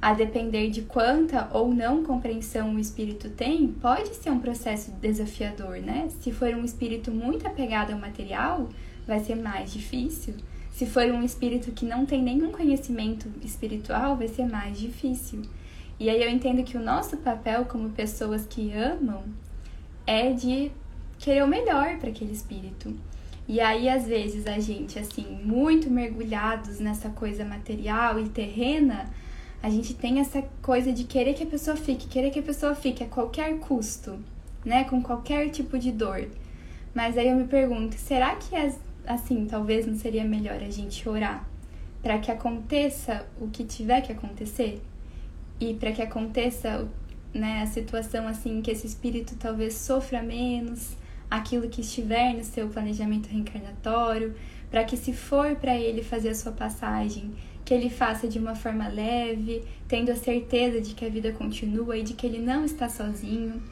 a 0.00 0.14
depender 0.14 0.70
de 0.70 0.82
quanta 0.82 1.48
ou 1.52 1.74
não 1.74 2.04
compreensão 2.04 2.74
o 2.74 2.78
espírito 2.78 3.30
tem, 3.30 3.66
pode 3.68 4.14
ser 4.14 4.30
um 4.30 4.38
processo 4.38 4.92
desafiador, 4.92 5.78
né? 5.78 6.08
Se 6.20 6.30
for 6.30 6.48
um 6.54 6.64
espírito 6.64 7.10
muito 7.10 7.46
apegado 7.46 7.92
ao 7.92 7.98
material, 7.98 8.68
vai 9.06 9.18
ser 9.20 9.34
mais 9.34 9.72
difícil. 9.72 10.34
Se 10.70 10.86
for 10.86 11.04
um 11.06 11.24
espírito 11.24 11.72
que 11.72 11.84
não 11.84 12.06
tem 12.06 12.22
nenhum 12.22 12.52
conhecimento 12.52 13.28
espiritual, 13.42 14.16
vai 14.16 14.28
ser 14.28 14.46
mais 14.46 14.78
difícil. 14.78 15.42
E 15.98 16.08
aí 16.08 16.22
eu 16.22 16.30
entendo 16.30 16.62
que 16.62 16.76
o 16.76 16.80
nosso 16.80 17.16
papel 17.16 17.64
como 17.64 17.90
pessoas 17.90 18.46
que 18.46 18.72
amam 18.72 19.24
é 20.06 20.32
de 20.32 20.70
querer 21.18 21.42
o 21.42 21.48
melhor 21.48 21.98
para 21.98 22.10
aquele 22.10 22.32
espírito. 22.32 22.94
E 23.48 23.60
aí, 23.60 23.88
às 23.88 24.06
vezes, 24.06 24.46
a 24.46 24.58
gente, 24.60 24.98
assim, 24.98 25.40
muito 25.42 25.90
mergulhados 25.90 26.78
nessa 26.78 27.08
coisa 27.08 27.44
material 27.44 28.20
e 28.20 28.28
terrena, 28.28 29.06
a 29.62 29.70
gente 29.70 29.94
tem 29.94 30.20
essa 30.20 30.42
coisa 30.62 30.92
de 30.92 31.04
querer 31.04 31.34
que 31.34 31.42
a 31.42 31.46
pessoa 31.46 31.76
fique, 31.76 32.06
querer 32.06 32.30
que 32.30 32.38
a 32.38 32.42
pessoa 32.42 32.74
fique 32.74 33.02
a 33.02 33.08
qualquer 33.08 33.58
custo, 33.58 34.18
né? 34.64 34.84
Com 34.84 35.02
qualquer 35.02 35.50
tipo 35.50 35.78
de 35.78 35.90
dor. 35.90 36.28
Mas 36.94 37.18
aí 37.18 37.28
eu 37.28 37.36
me 37.36 37.44
pergunto, 37.44 37.96
será 37.96 38.36
que 38.36 38.54
as 38.56 38.78
assim, 39.08 39.46
talvez 39.46 39.86
não 39.86 39.96
seria 39.96 40.24
melhor 40.24 40.56
a 40.62 40.70
gente 40.70 41.08
orar 41.08 41.48
para 42.02 42.18
que 42.18 42.30
aconteça 42.30 43.26
o 43.40 43.48
que 43.48 43.64
tiver 43.64 44.02
que 44.02 44.12
acontecer 44.12 44.82
e 45.58 45.74
para 45.74 45.90
que 45.92 46.02
aconteça 46.02 46.86
né, 47.34 47.62
a 47.62 47.66
situação 47.66 48.28
assim 48.28 48.60
que 48.60 48.70
esse 48.70 48.86
espírito 48.86 49.34
talvez 49.36 49.74
sofra 49.74 50.22
menos 50.22 50.96
aquilo 51.30 51.68
que 51.68 51.80
estiver 51.80 52.34
no 52.34 52.44
seu 52.44 52.68
planejamento 52.68 53.28
reencarnatório, 53.28 54.34
para 54.70 54.84
que 54.84 54.96
se 54.96 55.12
for 55.12 55.56
para 55.56 55.76
ele 55.76 56.02
fazer 56.02 56.30
a 56.30 56.34
sua 56.34 56.52
passagem, 56.52 57.32
que 57.68 57.74
ele 57.74 57.90
faça 57.90 58.26
de 58.26 58.38
uma 58.38 58.54
forma 58.54 58.88
leve, 58.88 59.62
tendo 59.86 60.10
a 60.10 60.16
certeza 60.16 60.80
de 60.80 60.94
que 60.94 61.04
a 61.04 61.08
vida 61.10 61.32
continua 61.32 61.98
e 61.98 62.02
de 62.02 62.14
que 62.14 62.26
ele 62.26 62.38
não 62.38 62.64
está 62.64 62.88
sozinho. 62.88 63.62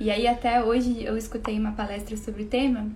E 0.00 0.10
aí 0.10 0.26
até 0.26 0.64
hoje 0.64 1.04
eu 1.04 1.18
escutei 1.18 1.58
uma 1.58 1.72
palestra 1.72 2.16
sobre 2.16 2.44
o 2.44 2.46
tema 2.46 2.90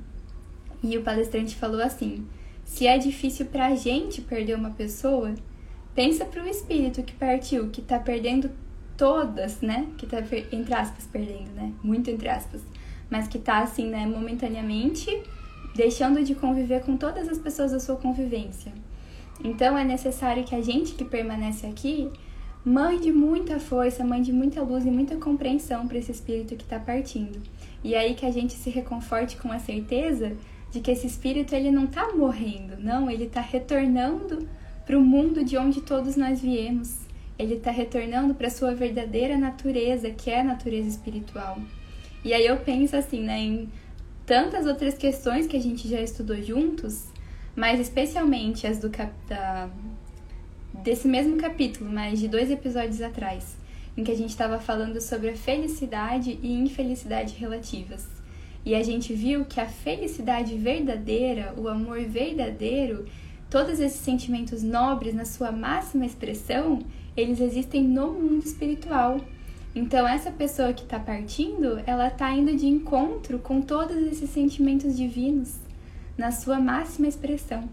e 0.82 0.96
o 0.96 1.02
palestrante 1.02 1.54
falou 1.54 1.82
assim: 1.82 2.26
se 2.64 2.86
é 2.86 2.96
difícil 2.96 3.44
para 3.52 3.66
a 3.66 3.74
gente 3.74 4.22
perder 4.22 4.56
uma 4.56 4.70
pessoa, 4.70 5.34
pensa 5.94 6.24
para 6.24 6.42
o 6.42 6.48
espírito 6.48 7.02
que 7.02 7.12
partiu, 7.12 7.68
que 7.68 7.82
está 7.82 7.98
perdendo 7.98 8.50
todas, 8.96 9.60
né? 9.60 9.88
Que 9.98 10.06
está 10.06 10.24
entre 10.52 10.72
aspas 10.72 11.06
perdendo, 11.06 11.50
né? 11.54 11.70
Muito 11.82 12.10
entre 12.10 12.30
aspas, 12.30 12.62
mas 13.10 13.28
que 13.28 13.36
está 13.36 13.58
assim, 13.58 13.90
né? 13.90 14.06
Momentaneamente 14.06 15.22
deixando 15.76 16.24
de 16.24 16.34
conviver 16.34 16.80
com 16.80 16.96
todas 16.96 17.28
as 17.28 17.36
pessoas 17.36 17.72
da 17.72 17.78
sua 17.78 17.96
convivência. 17.96 18.72
Então 19.42 19.76
é 19.76 19.84
necessário 19.84 20.44
que 20.44 20.54
a 20.54 20.62
gente 20.62 20.92
que 20.92 21.04
permanece 21.04 21.66
aqui 21.66 22.10
mande 22.64 23.10
muita 23.10 23.58
força, 23.58 24.04
mande 24.04 24.32
muita 24.32 24.62
luz 24.62 24.84
e 24.84 24.90
muita 24.90 25.16
compreensão 25.16 25.88
para 25.88 25.98
esse 25.98 26.12
espírito 26.12 26.56
que 26.56 26.62
está 26.62 26.78
partindo. 26.78 27.40
E 27.82 27.94
aí 27.94 28.14
que 28.14 28.26
a 28.26 28.30
gente 28.30 28.52
se 28.52 28.68
reconforte 28.68 29.36
com 29.36 29.50
a 29.50 29.58
certeza 29.58 30.36
de 30.70 30.80
que 30.80 30.90
esse 30.90 31.06
espírito 31.06 31.54
ele 31.54 31.70
não 31.70 31.84
está 31.84 32.12
morrendo, 32.14 32.76
não, 32.78 33.10
ele 33.10 33.24
está 33.24 33.40
retornando 33.40 34.46
para 34.84 34.98
o 34.98 35.02
mundo 35.02 35.42
de 35.42 35.56
onde 35.56 35.80
todos 35.80 36.16
nós 36.16 36.40
viemos. 36.40 36.98
Ele 37.38 37.54
está 37.54 37.70
retornando 37.70 38.34
para 38.34 38.50
sua 38.50 38.74
verdadeira 38.74 39.38
natureza, 39.38 40.10
que 40.10 40.30
é 40.30 40.40
a 40.40 40.44
natureza 40.44 40.88
espiritual. 40.88 41.58
E 42.22 42.34
aí 42.34 42.44
eu 42.44 42.58
penso 42.58 42.94
assim, 42.96 43.22
né, 43.22 43.38
em 43.38 43.68
tantas 44.26 44.66
outras 44.66 44.94
questões 44.94 45.46
que 45.46 45.56
a 45.56 45.60
gente 45.60 45.88
já 45.88 46.00
estudou 46.00 46.36
juntos, 46.42 47.06
mas 47.54 47.80
especialmente 47.80 48.66
as 48.66 48.78
do 48.78 48.90
cap 48.90 49.12
da, 49.28 49.68
desse 50.72 51.08
mesmo 51.08 51.36
capítulo, 51.36 51.90
mas 51.90 52.18
de 52.18 52.28
dois 52.28 52.50
episódios 52.50 53.02
atrás, 53.02 53.56
em 53.96 54.04
que 54.04 54.10
a 54.10 54.16
gente 54.16 54.30
estava 54.30 54.58
falando 54.58 55.00
sobre 55.00 55.30
a 55.30 55.36
felicidade 55.36 56.38
e 56.42 56.52
infelicidade 56.52 57.34
relativas. 57.36 58.06
E 58.64 58.74
a 58.74 58.82
gente 58.82 59.12
viu 59.14 59.44
que 59.44 59.60
a 59.60 59.66
felicidade 59.66 60.54
verdadeira, 60.56 61.54
o 61.56 61.66
amor 61.66 62.00
verdadeiro, 62.02 63.06
todos 63.48 63.80
esses 63.80 64.00
sentimentos 64.00 64.62
nobres 64.62 65.14
na 65.14 65.24
sua 65.24 65.50
máxima 65.50 66.04
expressão, 66.04 66.80
eles 67.16 67.40
existem 67.40 67.82
no 67.82 68.12
mundo 68.12 68.44
espiritual. 68.44 69.20
Então 69.74 70.06
essa 70.06 70.30
pessoa 70.30 70.72
que 70.72 70.82
está 70.82 70.98
partindo, 70.98 71.80
ela 71.86 72.08
está 72.08 72.30
indo 72.32 72.54
de 72.54 72.66
encontro 72.66 73.38
com 73.38 73.62
todos 73.62 73.96
esses 73.96 74.30
sentimentos 74.30 74.96
divinos 74.96 75.58
na 76.20 76.30
sua 76.30 76.60
máxima 76.60 77.08
expressão. 77.08 77.66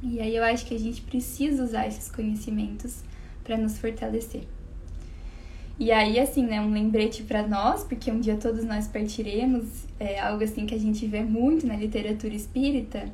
E 0.00 0.20
aí 0.20 0.36
eu 0.36 0.44
acho 0.44 0.64
que 0.64 0.76
a 0.76 0.78
gente 0.78 1.02
precisa 1.02 1.64
usar 1.64 1.88
esses 1.88 2.08
conhecimentos 2.08 3.02
para 3.42 3.58
nos 3.58 3.76
fortalecer. 3.78 4.44
E 5.76 5.90
aí, 5.90 6.20
assim, 6.20 6.44
né, 6.44 6.60
um 6.60 6.70
lembrete 6.70 7.24
para 7.24 7.44
nós, 7.44 7.82
porque 7.82 8.12
um 8.12 8.20
dia 8.20 8.36
todos 8.36 8.64
nós 8.64 8.86
partiremos, 8.86 9.64
é 9.98 10.20
algo 10.20 10.44
assim 10.44 10.66
que 10.66 10.74
a 10.74 10.78
gente 10.78 11.04
vê 11.04 11.20
muito 11.24 11.66
na 11.66 11.74
literatura 11.74 12.32
espírita, 12.32 13.06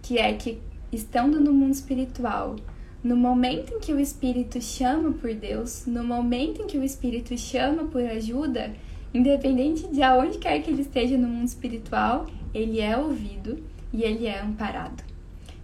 que 0.00 0.16
é 0.16 0.32
que 0.32 0.58
estando 0.90 1.38
no 1.38 1.52
mundo 1.52 1.74
espiritual, 1.74 2.56
no 3.04 3.18
momento 3.18 3.74
em 3.74 3.80
que 3.80 3.92
o 3.92 4.00
espírito 4.00 4.62
chama 4.62 5.12
por 5.12 5.34
Deus, 5.34 5.84
no 5.86 6.02
momento 6.02 6.62
em 6.62 6.66
que 6.66 6.78
o 6.78 6.82
espírito 6.82 7.36
chama 7.36 7.84
por 7.84 8.02
ajuda, 8.02 8.72
independente 9.12 9.86
de 9.88 10.02
aonde 10.02 10.38
quer 10.38 10.62
que 10.62 10.70
ele 10.70 10.80
esteja 10.80 11.18
no 11.18 11.28
mundo 11.28 11.48
espiritual, 11.48 12.26
ele 12.54 12.80
é 12.80 12.96
ouvido 12.96 13.62
e 13.92 14.02
ele 14.02 14.26
é 14.26 14.40
amparado. 14.40 15.02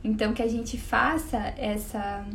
Então 0.02 0.32
que 0.32 0.42
a 0.42 0.48
gente 0.48 0.78
faça 0.78 1.38
essa 1.56 2.26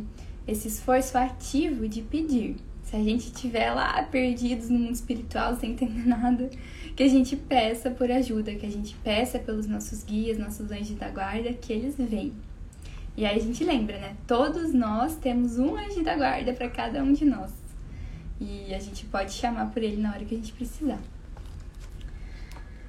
esse 0.46 0.66
esforço 0.66 1.16
ativo 1.16 1.88
de 1.88 2.02
pedir 2.02 2.56
se 2.82 2.96
a 2.96 3.02
gente 3.02 3.28
estiver 3.28 3.72
lá 3.72 4.02
perdidos 4.02 4.68
no 4.68 4.78
mundo 4.78 4.94
espiritual 4.94 5.56
sem 5.56 5.72
entender 5.72 6.04
nada, 6.06 6.50
que 6.94 7.02
a 7.02 7.08
gente 7.08 7.36
peça 7.36 7.90
por 7.90 8.10
ajuda, 8.10 8.54
que 8.54 8.66
a 8.66 8.70
gente 8.70 8.94
peça 8.96 9.38
pelos 9.38 9.66
nossos 9.66 10.04
guias, 10.04 10.38
nossos 10.38 10.70
anjos 10.70 10.96
da 10.96 11.08
guarda, 11.08 11.52
que 11.54 11.72
eles 11.72 11.94
venham. 11.96 12.34
E 13.16 13.24
aí 13.24 13.38
a 13.38 13.42
gente 13.42 13.64
lembra, 13.64 13.98
né? 13.98 14.16
Todos 14.26 14.74
nós 14.74 15.16
temos 15.16 15.58
um 15.58 15.76
anjo 15.76 16.02
da 16.02 16.16
guarda 16.16 16.52
para 16.52 16.68
cada 16.68 17.02
um 17.02 17.12
de 17.12 17.24
nós. 17.24 17.50
E 18.40 18.74
a 18.74 18.78
gente 18.78 19.06
pode 19.06 19.32
chamar 19.32 19.70
por 19.70 19.82
ele 19.82 19.96
na 19.96 20.10
hora 20.10 20.24
que 20.24 20.34
a 20.34 20.38
gente 20.38 20.52
precisar. 20.52 21.00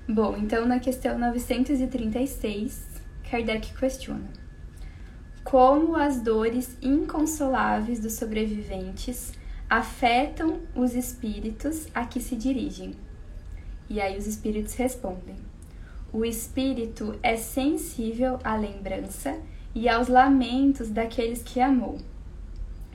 Bom, 0.08 0.36
então 0.38 0.66
na 0.66 0.80
questão 0.80 1.18
936, 1.18 2.93
Kardec 3.30 3.74
questiona: 3.74 4.30
Como 5.44 5.96
as 5.96 6.22
dores 6.22 6.78
inconsoláveis 6.82 8.00
dos 8.00 8.14
sobreviventes 8.14 9.34
afetam 9.70 10.60
os 10.76 10.94
espíritos 10.94 11.88
a 11.96 12.06
que 12.06 12.20
se 12.20 12.36
dirigem. 12.36 12.94
E 13.90 14.00
aí 14.00 14.18
os 14.18 14.28
espíritos 14.28 14.76
respondem: 14.76 15.36
O 16.12 16.24
espírito 16.24 17.18
é 17.24 17.36
sensível 17.36 18.40
à 18.44 18.56
lembrança 18.56 19.40
e 19.74 19.90
aos 19.90 20.08
lamentos 20.08 20.90
daqueles 20.90 21.42
que 21.42 21.60
amou. 21.60 21.98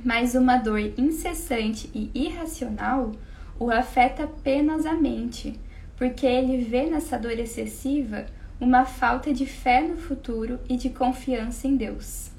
Mas 0.05 0.35
uma 0.35 0.57
dor 0.59 0.81
incessante 0.97 1.91
e 1.93 2.11
irracional 2.15 3.13
o 3.59 3.71
afeta 3.71 4.27
penosamente, 4.27 5.59
porque 5.97 6.25
ele 6.25 6.65
vê 6.65 6.87
nessa 6.87 7.19
dor 7.19 7.33
excessiva 7.33 8.27
uma 8.61 8.85
falta 8.85 9.33
de 9.33 9.47
fé 9.47 9.81
no 9.81 9.97
futuro 9.97 10.59
e 10.69 10.77
de 10.77 10.91
confiança 10.91 11.69
em 11.69 11.77
Deus, 11.77 12.31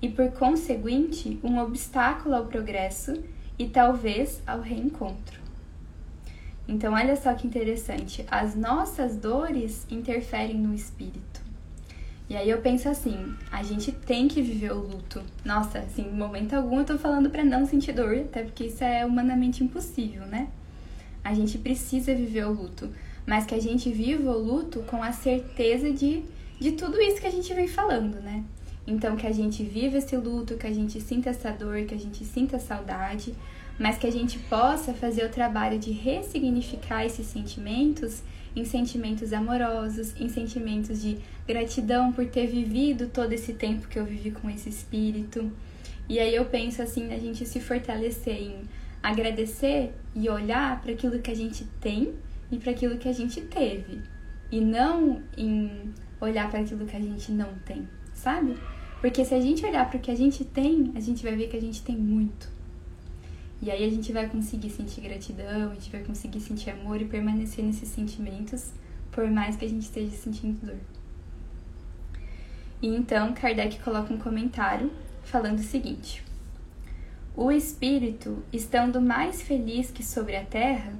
e 0.00 0.08
por 0.08 0.30
conseguinte, 0.32 1.38
um 1.42 1.58
obstáculo 1.58 2.34
ao 2.34 2.46
progresso 2.46 3.22
e 3.58 3.66
talvez 3.66 4.42
ao 4.46 4.60
reencontro. 4.60 5.40
Então, 6.68 6.94
olha 6.94 7.16
só 7.16 7.34
que 7.34 7.46
interessante, 7.46 8.24
as 8.30 8.54
nossas 8.54 9.16
dores 9.16 9.86
interferem 9.90 10.56
no 10.56 10.74
espírito. 10.74 11.40
E 12.28 12.36
aí 12.36 12.48
eu 12.48 12.62
penso 12.62 12.88
assim, 12.88 13.34
a 13.50 13.62
gente 13.62 13.92
tem 13.92 14.26
que 14.26 14.40
viver 14.40 14.72
o 14.72 14.78
luto. 14.78 15.22
Nossa, 15.44 15.80
assim, 15.80 16.08
em 16.08 16.16
momento 16.16 16.54
algum 16.54 16.78
eu 16.78 16.84
tô 16.84 16.96
falando 16.96 17.28
para 17.28 17.44
não 17.44 17.66
sentir 17.66 17.92
dor, 17.92 18.14
até 18.16 18.42
porque 18.42 18.64
isso 18.64 18.82
é 18.82 19.04
humanamente 19.04 19.62
impossível, 19.62 20.24
né? 20.26 20.48
A 21.22 21.34
gente 21.34 21.58
precisa 21.58 22.14
viver 22.14 22.46
o 22.46 22.52
luto, 22.52 22.88
mas 23.26 23.46
que 23.46 23.54
a 23.54 23.60
gente 23.60 23.90
viva 23.90 24.30
o 24.30 24.38
luto 24.38 24.80
com 24.82 25.02
a 25.02 25.12
certeza 25.12 25.90
de, 25.92 26.22
de 26.60 26.72
tudo 26.72 27.00
isso 27.00 27.20
que 27.20 27.26
a 27.26 27.30
gente 27.30 27.52
vem 27.54 27.68
falando, 27.68 28.20
né? 28.20 28.44
Então, 28.86 29.16
que 29.16 29.26
a 29.26 29.32
gente 29.32 29.62
viva 29.62 29.98
esse 29.98 30.16
luto, 30.16 30.56
que 30.56 30.66
a 30.66 30.72
gente 30.72 31.00
sinta 31.00 31.30
essa 31.30 31.50
dor, 31.52 31.84
que 31.84 31.94
a 31.94 31.98
gente 31.98 32.24
sinta 32.24 32.58
saudade, 32.58 33.32
mas 33.78 33.96
que 33.96 34.06
a 34.06 34.12
gente 34.12 34.38
possa 34.40 34.92
fazer 34.92 35.24
o 35.24 35.28
trabalho 35.28 35.78
de 35.78 35.92
ressignificar 35.92 37.04
esses 37.04 37.26
sentimentos 37.26 38.22
em 38.54 38.64
sentimentos 38.64 39.32
amorosos, 39.32 40.14
em 40.20 40.28
sentimentos 40.28 41.00
de 41.00 41.18
gratidão 41.46 42.12
por 42.12 42.26
ter 42.26 42.46
vivido 42.46 43.08
todo 43.08 43.32
esse 43.32 43.54
tempo 43.54 43.88
que 43.88 43.98
eu 43.98 44.04
vivi 44.04 44.30
com 44.30 44.50
esse 44.50 44.68
espírito. 44.68 45.50
E 46.08 46.18
aí 46.18 46.34
eu 46.34 46.44
penso 46.44 46.82
assim, 46.82 47.12
a 47.12 47.18
gente 47.18 47.46
se 47.46 47.60
fortalecer 47.60 48.36
em 48.36 48.60
agradecer 49.02 49.92
e 50.14 50.28
olhar 50.28 50.80
para 50.80 50.92
aquilo 50.92 51.18
que 51.18 51.30
a 51.30 51.34
gente 51.34 51.64
tem 51.80 52.12
e 52.52 52.58
para 52.58 52.70
aquilo 52.70 52.98
que 52.98 53.08
a 53.08 53.12
gente 53.12 53.40
teve, 53.40 54.02
e 54.50 54.60
não 54.60 55.22
em 55.36 55.92
olhar 56.20 56.50
para 56.50 56.60
aquilo 56.60 56.86
que 56.86 56.94
a 56.94 57.00
gente 57.00 57.32
não 57.32 57.54
tem, 57.64 57.88
sabe? 58.14 58.54
Porque 59.00 59.24
se 59.24 59.34
a 59.34 59.40
gente 59.40 59.64
olhar 59.64 59.88
para 59.88 59.96
o 59.96 60.00
que 60.00 60.10
a 60.10 60.14
gente 60.14 60.44
tem, 60.44 60.92
a 60.94 61.00
gente 61.00 61.24
vai 61.24 61.34
ver 61.34 61.48
que 61.48 61.56
a 61.56 61.60
gente 61.60 61.82
tem 61.82 61.96
muito. 61.96 62.48
E 63.60 63.70
aí 63.70 63.84
a 63.84 63.90
gente 63.90 64.12
vai 64.12 64.28
conseguir 64.28 64.70
sentir 64.70 65.00
gratidão, 65.00 65.70
a 65.70 65.74
gente 65.74 65.90
vai 65.90 66.02
conseguir 66.02 66.40
sentir 66.40 66.70
amor 66.70 67.00
e 67.00 67.06
permanecer 67.06 67.64
nesses 67.64 67.88
sentimentos, 67.88 68.70
por 69.10 69.28
mais 69.30 69.56
que 69.56 69.64
a 69.64 69.68
gente 69.68 69.82
esteja 69.82 70.10
sentindo 70.10 70.66
dor. 70.66 70.78
E 72.82 72.88
então 72.88 73.32
Kardec 73.32 73.78
coloca 73.80 74.12
um 74.12 74.18
comentário 74.18 74.90
falando 75.22 75.60
o 75.60 75.62
seguinte: 75.62 76.22
O 77.34 77.50
espírito, 77.50 78.42
estando 78.52 79.00
mais 79.00 79.40
feliz 79.40 79.90
que 79.90 80.04
sobre 80.04 80.36
a 80.36 80.44
terra, 80.44 80.92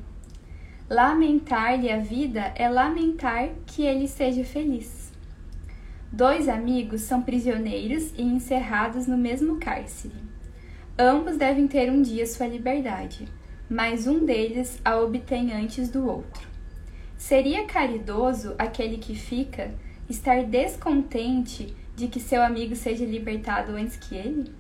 lamentar-lhe 0.89 1.91
a 1.91 1.99
vida 1.99 2.53
é 2.55 2.69
lamentar 2.69 3.51
que 3.67 3.83
ele 3.83 4.07
seja 4.07 4.45
feliz. 4.45 5.12
Dois 6.11 6.49
amigos 6.49 7.03
são 7.03 7.23
prisioneiros 7.23 8.12
e 8.17 8.23
encerrados 8.23 9.07
no 9.07 9.17
mesmo 9.17 9.59
cárcere. 9.59 10.15
Ambos 10.99 11.39
devem 11.39 11.67
ter 11.67 11.91
um 11.91 12.03
dia 12.03 12.27
sua 12.27 12.47
liberdade, 12.47 13.27
mas 13.69 14.07
um 14.07 14.25
deles 14.27 14.79
a 14.85 14.99
obtém 14.99 15.53
antes 15.55 15.89
do 15.89 16.07
outro. 16.07 16.47
Seria 17.17 17.65
caridoso 17.65 18.55
aquele 18.59 18.99
que 18.99 19.15
fica 19.15 19.73
estar 20.11 20.45
descontente 20.45 21.75
de 21.97 22.09
que 22.09 22.21
seu 22.21 22.43
amigo 22.43 22.77
seja 22.77 23.05
libertado 23.05 23.73
antes 23.73 23.97
que 23.97 24.15
ele? 24.15 24.53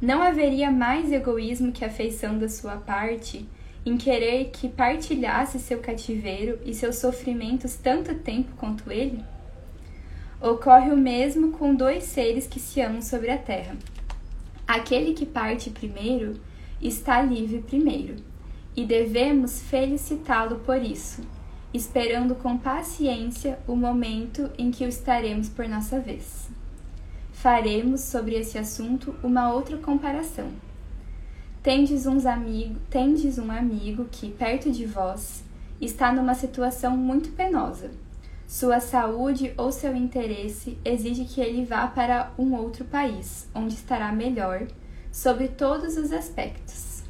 Não 0.00 0.22
haveria 0.22 0.70
mais 0.70 1.10
egoísmo 1.10 1.72
que 1.72 1.84
afeição 1.84 2.38
da 2.38 2.48
sua 2.48 2.76
parte 2.76 3.48
em 3.86 3.96
querer 3.96 4.50
que 4.50 4.68
partilhasse 4.68 5.60
seu 5.60 5.78
cativeiro 5.78 6.58
e 6.64 6.74
seus 6.74 6.96
sofrimentos 6.96 7.76
tanto 7.76 8.12
tempo 8.16 8.50
quanto 8.56 8.90
ele? 8.90 9.22
Ocorre 10.40 10.90
o 10.90 10.96
mesmo 10.96 11.52
com 11.52 11.72
dois 11.72 12.02
seres 12.02 12.48
que 12.48 12.58
se 12.58 12.80
amam 12.80 13.00
sobre 13.00 13.30
a 13.30 13.38
terra. 13.38 13.76
Aquele 14.66 15.14
que 15.14 15.24
parte 15.24 15.70
primeiro 15.70 16.34
está 16.82 17.22
livre 17.22 17.62
primeiro, 17.62 18.16
e 18.76 18.84
devemos 18.84 19.62
felicitá-lo 19.62 20.58
por 20.58 20.82
isso, 20.82 21.22
esperando 21.72 22.34
com 22.34 22.58
paciência 22.58 23.58
o 23.68 23.76
momento 23.76 24.50
em 24.58 24.72
que 24.72 24.84
o 24.84 24.88
estaremos 24.88 25.48
por 25.48 25.68
nossa 25.68 26.00
vez. 26.00 26.50
Faremos 27.32 28.00
sobre 28.00 28.34
esse 28.34 28.58
assunto 28.58 29.14
uma 29.22 29.52
outra 29.52 29.76
comparação. 29.76 30.65
Tendes, 31.66 32.06
uns 32.06 32.24
amigo, 32.24 32.76
tendes 32.88 33.38
um 33.38 33.50
amigo 33.50 34.04
que, 34.04 34.30
perto 34.30 34.70
de 34.70 34.86
vós, 34.86 35.42
está 35.80 36.12
numa 36.12 36.32
situação 36.34 36.96
muito 36.96 37.30
penosa 37.30 37.90
sua 38.46 38.78
saúde 38.78 39.52
ou 39.56 39.72
seu 39.72 39.94
interesse 39.96 40.78
exige 40.84 41.24
que 41.24 41.40
ele 41.40 41.64
vá 41.64 41.88
para 41.88 42.30
um 42.38 42.54
outro 42.54 42.84
país, 42.84 43.48
onde 43.52 43.74
estará 43.74 44.12
melhor, 44.12 44.68
sobre 45.10 45.48
todos 45.48 45.96
os 45.96 46.12
aspectos. 46.12 47.02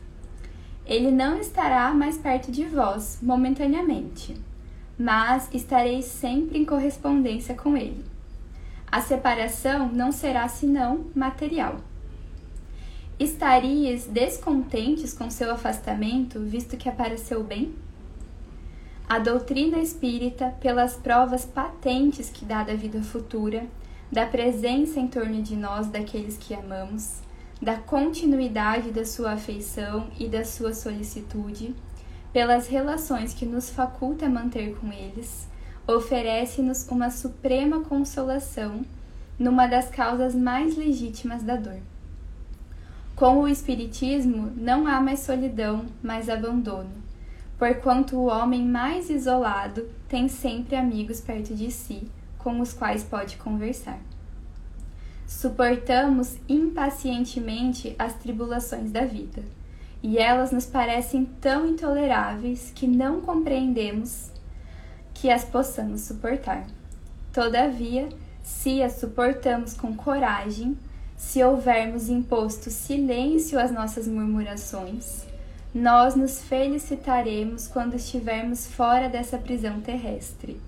Ele 0.87 1.11
não 1.11 1.39
estará 1.39 1.93
mais 1.93 2.17
perto 2.17 2.51
de 2.51 2.65
vós 2.65 3.19
momentaneamente, 3.21 4.35
mas 4.99 5.51
estareis 5.53 6.07
sempre 6.07 6.59
em 6.59 6.65
correspondência 6.65 7.55
com 7.55 7.77
ele. 7.77 8.03
A 8.91 9.03
separação 9.03 9.91
não 9.93 10.11
será 10.11 10.49
senão 10.49 11.05
material. 11.15 11.77
Estarias 13.19 14.05
descontentes 14.05 15.15
com 15.15 15.31
seu 15.31 15.51
afastamento, 15.51 16.39
visto 16.41 16.77
que 16.77 16.87
apareceu 16.87 17.43
bem? 17.43 17.75
A 19.09 19.19
doutrina 19.19 19.79
espírita, 19.79 20.55
pelas 20.61 20.97
provas 20.97 21.47
patentes 21.47 22.29
que 22.29 22.45
dá 22.45 22.63
da 22.63 22.75
vida 22.75 23.03
futura, 23.03 23.65
da 24.13 24.27
presença 24.27 25.01
em 25.01 25.09
torno 25.09 25.41
de 25.41 25.57
nós 25.57 25.87
daqueles 25.87 26.37
que 26.37 26.53
amamos, 26.53 27.21
da 27.61 27.77
continuidade 27.79 28.91
da 28.91 29.07
sua 29.07 29.33
afeição 29.33 30.09
e 30.21 30.29
da 30.29 30.45
sua 30.45 30.75
solicitude, 30.75 31.75
pelas 32.35 32.69
relações 32.69 33.33
que 33.33 33.47
nos 33.47 33.71
faculta 33.71 34.29
manter 34.29 34.77
com 34.77 34.93
eles, 34.93 35.49
oferece-nos 35.89 36.87
uma 36.89 37.09
suprema 37.09 37.81
consolação 37.81 38.85
numa 39.39 39.67
das 39.67 39.89
causas 39.89 40.35
mais 40.35 40.77
legítimas 40.77 41.43
da 41.43 41.57
dor. 41.57 41.81
Com 43.17 43.39
o 43.39 43.49
Espiritismo 43.49 44.53
não 44.57 44.87
há 44.87 45.01
mais 45.01 45.21
solidão, 45.21 45.87
mas 46.03 46.29
abandono 46.29 47.07
porquanto 47.59 48.17
o 48.17 48.27
homem 48.27 48.65
mais 48.65 49.09
isolado 49.11 49.89
tem 50.09 50.29
sempre 50.29 50.77
amigos 50.77 51.21
perto 51.21 51.55
de 51.55 51.71
si 51.71 52.09
com 52.39 52.61
os 52.61 52.73
quais 52.73 53.03
pode 53.03 53.37
conversar. 53.37 53.99
Suportamos 55.27 56.37
impacientemente 56.49 57.97
as 57.99 58.15
tribulações 58.15 58.93
da 58.93 59.05
vida, 59.05 59.43
e 60.03 60.19
elas 60.19 60.53
nos 60.53 60.67
parecem 60.67 61.25
tão 61.41 61.67
intoleráveis 61.67 62.71
que 62.75 62.87
não 62.87 63.21
compreendemos 63.21 64.31
que 65.13 65.31
as 65.31 65.45
possamos 65.45 66.03
suportar. 66.03 66.67
Todavia, 67.33 68.09
se 68.43 68.83
as 68.83 68.93
suportamos 69.01 69.75
com 69.75 69.97
coragem, 69.97 70.79
se 71.17 71.43
houvermos 71.43 72.09
imposto 72.09 72.71
silêncio 72.71 73.59
às 73.59 73.73
nossas 73.73 74.07
murmurações, 74.07 75.25
nós 75.75 76.15
nos 76.15 76.43
felicitaremos 76.43 77.69
quando 77.69 77.97
estivermos 77.97 78.67
fora 78.67 79.09
dessa 79.09 79.39
prisão 79.39 79.81
terrestre, 79.81 80.61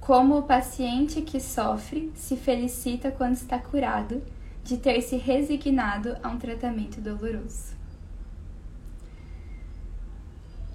como 0.00 0.38
o 0.38 0.42
paciente 0.42 1.22
que 1.22 1.40
sofre 1.40 2.12
se 2.14 2.36
felicita 2.36 3.10
quando 3.10 3.34
está 3.34 3.58
curado 3.58 4.22
de 4.64 4.76
ter 4.76 5.00
se 5.02 5.16
resignado 5.16 6.16
a 6.22 6.28
um 6.28 6.38
tratamento 6.38 7.00
doloroso. 7.00 7.72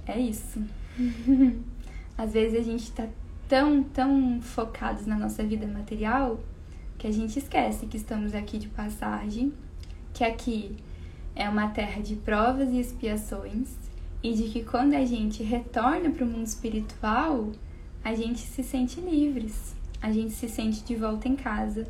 É 0.06 0.18
isso. 0.18 0.62
Às 2.18 2.34
vezes 2.34 2.60
a 2.60 2.64
gente 2.64 2.84
está 2.84 3.08
tão, 3.48 3.84
tão 3.84 4.42
focados 4.42 5.06
na 5.06 5.18
nossa 5.18 5.44
vida 5.44 5.68
material 5.68 6.40
que 6.98 7.08
a 7.08 7.12
gente 7.12 7.38
esquece 7.38 7.86
que 7.86 7.98
estamos 7.98 8.34
aqui 8.34 8.58
de 8.58 8.68
passagem, 8.68 9.54
que 10.14 10.24
aqui 10.24 10.76
é 11.36 11.48
uma 11.48 11.70
terra 11.70 12.02
de 12.02 12.16
provas 12.16 12.70
e 12.70 12.80
expiações 12.80 13.76
e 14.24 14.34
de 14.34 14.50
que 14.50 14.64
quando 14.64 14.96
a 14.96 15.06
gente 15.06 15.44
retorna 15.44 16.10
para 16.10 16.26
o 16.26 16.28
mundo 16.28 16.48
espiritual, 16.48 17.52
a 18.04 18.16
gente 18.16 18.40
se 18.40 18.64
sente 18.64 19.00
livres, 19.00 19.76
a 20.02 20.12
gente 20.12 20.32
se 20.32 20.50
sente 20.50 20.84
de 20.84 20.96
volta 20.96 21.28
em 21.28 21.36
casa. 21.36 21.88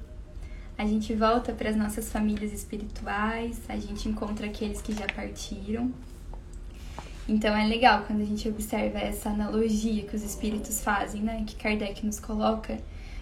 A 0.78 0.86
gente 0.86 1.16
volta 1.16 1.54
para 1.54 1.70
as 1.70 1.76
nossas 1.76 2.12
famílias 2.12 2.54
espirituais, 2.54 3.60
a 3.68 3.78
gente 3.78 4.08
encontra 4.08 4.46
aqueles 4.46 4.82
que 4.82 4.94
já 4.94 5.08
partiram. 5.08 5.92
Então 7.28 7.56
é 7.56 7.66
legal 7.66 8.04
quando 8.06 8.22
a 8.22 8.26
gente 8.26 8.48
observa 8.48 9.00
essa 9.00 9.30
analogia 9.30 10.04
que 10.04 10.16
os 10.16 10.24
espíritos 10.24 10.82
fazem, 10.82 11.22
né, 11.22 11.44
que 11.48 11.56
Kardec 11.56 12.06
nos 12.06 12.20
coloca, 12.20 12.78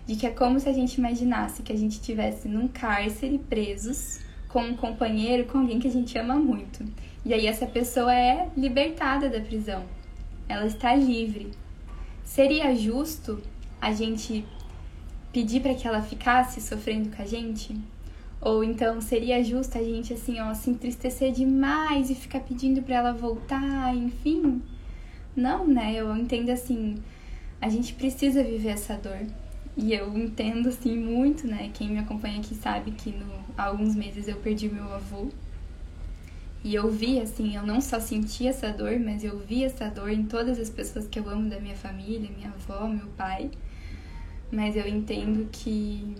de 0.05 0.15
que 0.15 0.27
é 0.27 0.29
como 0.29 0.59
se 0.59 0.69
a 0.69 0.73
gente 0.73 0.95
imaginasse 0.95 1.63
que 1.63 1.73
a 1.73 1.77
gente 1.77 1.93
estivesse 1.93 2.47
num 2.47 2.67
cárcere 2.67 3.37
presos 3.37 4.19
com 4.47 4.61
um 4.61 4.75
companheiro, 4.75 5.45
com 5.45 5.59
alguém 5.59 5.79
que 5.79 5.87
a 5.87 5.91
gente 5.91 6.17
ama 6.17 6.35
muito. 6.35 6.85
E 7.25 7.33
aí 7.33 7.47
essa 7.47 7.65
pessoa 7.65 8.13
é 8.13 8.49
libertada 8.55 9.29
da 9.29 9.41
prisão. 9.41 9.83
Ela 10.47 10.67
está 10.67 10.95
livre. 10.95 11.51
Seria 12.23 12.75
justo 12.75 13.41
a 13.81 13.91
gente 13.91 14.45
pedir 15.33 15.61
para 15.61 15.73
que 15.73 15.87
ela 15.87 16.01
ficasse 16.01 16.61
sofrendo 16.61 17.15
com 17.15 17.21
a 17.21 17.25
gente? 17.25 17.75
Ou 18.39 18.63
então 18.63 19.01
seria 19.01 19.43
justo 19.43 19.77
a 19.77 19.83
gente 19.83 20.13
assim, 20.13 20.39
ó, 20.39 20.53
se 20.53 20.69
entristecer 20.69 21.31
demais 21.31 22.09
e 22.09 22.15
ficar 22.15 22.41
pedindo 22.41 22.81
para 22.81 22.95
ela 22.95 23.11
voltar, 23.11 23.95
enfim? 23.95 24.61
Não, 25.35 25.67
né? 25.67 25.93
Eu 25.95 26.15
entendo 26.15 26.51
assim, 26.51 26.95
a 27.59 27.67
gente 27.69 27.93
precisa 27.93 28.43
viver 28.43 28.69
essa 28.69 28.95
dor. 28.95 29.25
E 29.77 29.93
eu 29.93 30.17
entendo 30.17 30.69
assim 30.69 30.97
muito, 30.97 31.45
né? 31.45 31.69
Quem 31.73 31.89
me 31.89 31.99
acompanha 31.99 32.39
aqui 32.39 32.55
sabe 32.55 32.91
que 32.91 33.11
no, 33.11 33.25
há 33.57 33.65
alguns 33.65 33.93
meses 33.93 34.27
eu 34.27 34.37
perdi 34.37 34.69
meu 34.69 34.91
avô. 34.93 35.27
E 36.63 36.73
eu 36.73 36.89
vi, 36.89 37.19
assim, 37.19 37.55
eu 37.55 37.63
não 37.63 37.81
só 37.81 37.99
senti 37.99 38.47
essa 38.47 38.71
dor, 38.71 38.97
mas 38.99 39.23
eu 39.23 39.37
vi 39.37 39.63
essa 39.63 39.87
dor 39.89 40.09
em 40.09 40.23
todas 40.23 40.57
as 40.59 40.69
pessoas 40.69 41.07
que 41.07 41.19
eu 41.19 41.29
amo 41.29 41.49
da 41.49 41.59
minha 41.59 41.75
família, 41.75 42.29
minha 42.35 42.49
avó, 42.49 42.87
meu 42.87 43.05
pai. 43.17 43.51
Mas 44.51 44.75
eu 44.75 44.87
entendo 44.87 45.47
que 45.51 46.15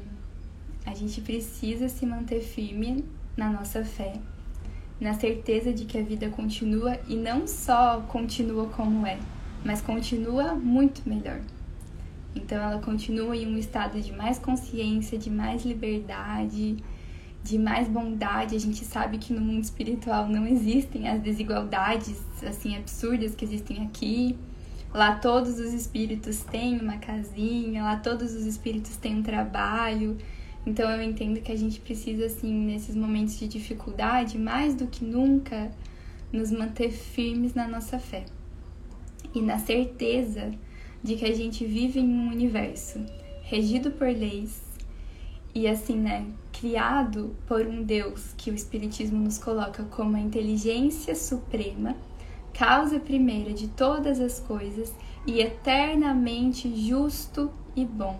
a 0.85 0.93
gente 0.93 1.21
precisa 1.21 1.89
se 1.89 2.05
manter 2.05 2.41
firme 2.41 3.05
na 3.35 3.49
nossa 3.49 3.83
fé, 3.83 4.13
na 4.99 5.13
certeza 5.13 5.73
de 5.73 5.85
que 5.85 5.97
a 5.97 6.03
vida 6.03 6.29
continua 6.29 6.99
e 7.07 7.15
não 7.15 7.47
só 7.47 8.01
continua 8.01 8.67
como 8.67 9.07
é, 9.07 9.17
mas 9.63 9.81
continua 9.81 10.53
muito 10.53 11.07
melhor. 11.07 11.41
Então 12.35 12.61
ela 12.61 12.79
continua 12.81 13.35
em 13.35 13.47
um 13.47 13.57
estado 13.57 13.99
de 14.01 14.11
mais 14.11 14.37
consciência, 14.37 15.17
de 15.17 15.29
mais 15.29 15.63
liberdade, 15.63 16.77
de 17.41 17.57
mais 17.57 17.87
bondade. 17.87 18.55
A 18.55 18.59
gente 18.59 18.83
sabe 18.83 19.17
que 19.17 19.31
no 19.31 19.39
mundo 19.39 19.63
espiritual 19.63 20.27
não 20.27 20.45
existem 20.45 21.07
as 21.07 21.21
desigualdades 21.21 22.21
assim 22.45 22.75
absurdas 22.75 23.33
que 23.33 23.45
existem 23.45 23.83
aqui. 23.83 24.35
Lá 24.93 25.15
todos 25.15 25.59
os 25.59 25.73
espíritos 25.73 26.39
têm 26.41 26.79
uma 26.79 26.97
casinha, 26.97 27.83
lá 27.83 27.97
todos 27.97 28.33
os 28.33 28.45
espíritos 28.45 28.97
têm 28.97 29.17
um 29.17 29.23
trabalho. 29.23 30.17
Então 30.65 30.89
eu 30.89 31.01
entendo 31.01 31.41
que 31.41 31.51
a 31.51 31.55
gente 31.55 31.79
precisa 31.79 32.25
assim 32.25 32.51
nesses 32.51 32.95
momentos 32.95 33.37
de 33.37 33.47
dificuldade, 33.47 34.37
mais 34.37 34.73
do 34.73 34.87
que 34.87 35.05
nunca, 35.05 35.71
nos 36.33 36.51
manter 36.51 36.91
firmes 36.91 37.53
na 37.53 37.67
nossa 37.67 37.99
fé. 37.99 38.25
E 39.33 39.41
na 39.41 39.59
certeza 39.59 40.51
de 41.05 41.15
que 41.15 41.25
a 41.25 41.35
gente 41.35 41.63
vive 41.63 41.99
em 41.99 42.09
um 42.09 42.31
universo 42.31 42.99
regido 43.43 43.91
por 43.91 44.07
leis 44.07 44.59
e 45.53 45.67
assim, 45.67 45.97
né, 45.97 46.25
criado 46.51 47.35
por 47.47 47.61
um 47.67 47.83
Deus 47.83 48.33
que 48.35 48.49
o 48.49 48.55
Espiritismo 48.55 49.19
nos 49.19 49.37
coloca 49.37 49.83
como 49.83 50.17
a 50.17 50.19
inteligência 50.19 51.13
suprema, 51.13 51.95
causa 52.51 52.99
primeira 52.99 53.53
de 53.53 53.67
todas 53.67 54.19
as 54.19 54.39
coisas 54.39 54.91
e 55.27 55.41
eternamente 55.41 56.75
justo 56.75 57.51
e 57.75 57.85
bom. 57.85 58.19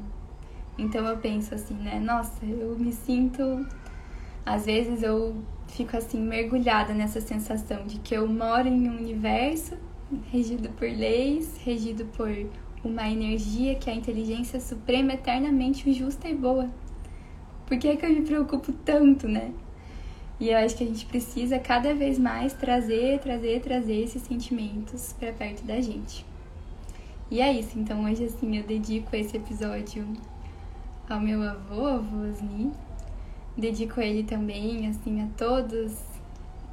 Então 0.78 1.08
eu 1.08 1.18
penso 1.18 1.56
assim, 1.56 1.74
né, 1.74 2.00
nossa, 2.00 2.46
eu 2.46 2.78
me 2.78 2.94
sinto. 2.94 3.66
Às 4.46 4.68
vezes 4.68 5.02
eu 5.02 5.36
fico 5.70 5.98
assim, 5.98 6.22
mergulhada 6.22 6.94
nessa 6.94 7.20
sensação 7.20 7.88
de 7.88 7.98
que 7.98 8.14
eu 8.14 8.28
moro 8.28 8.68
em 8.68 8.88
um 8.88 8.96
universo 8.96 9.76
regido 10.32 10.70
por 10.70 10.88
leis, 10.88 11.58
regido 11.64 12.06
por 12.06 12.30
uma 12.88 13.10
energia 13.10 13.76
que 13.76 13.90
é 13.90 13.94
a 13.94 13.96
inteligência 13.96 14.60
suprema 14.60 15.14
eternamente 15.14 15.92
justa 15.94 16.28
e 16.28 16.36
boa. 16.36 16.70
Por 17.66 17.78
que 17.78 17.88
é 17.88 17.96
que 17.96 18.06
eu 18.06 18.10
me 18.10 18.22
preocupo 18.22 18.72
tanto, 18.72 19.28
né? 19.28 19.52
E 20.40 20.50
eu 20.50 20.58
acho 20.58 20.76
que 20.76 20.84
a 20.84 20.88
gente 20.88 21.06
precisa 21.06 21.58
cada 21.58 21.96
vez 21.96 22.20
mais 22.20 22.54
trazer, 22.54 23.20
trazer, 23.20 23.62
trazer 23.62 24.04
esses 24.04 24.22
sentimentos 24.22 25.14
para 25.14 25.32
perto 25.32 25.64
da 25.64 25.80
gente. 25.80 26.26
E 27.32 27.42
é 27.42 27.52
isso, 27.52 27.80
então 27.80 28.04
hoje 28.04 28.26
assim 28.26 28.58
eu 28.58 28.64
dedico 28.64 29.16
esse 29.16 29.38
episódio 29.38 30.06
ao 31.10 31.20
meu 31.20 31.42
avô, 31.42 31.88
avô 31.88 32.28
Osni. 32.30 32.72
Dedico 33.58 34.02
ele 34.02 34.24
também 34.24 34.88
assim 34.88 35.24
a 35.24 35.28
todos 35.38 35.94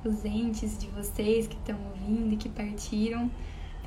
os 0.04 0.24
entes 0.24 0.76
de 0.76 0.88
vocês 0.88 1.46
que 1.46 1.54
estão 1.54 1.78
ouvindo 1.90 2.34
e 2.34 2.36
que 2.36 2.48
partiram 2.48 3.30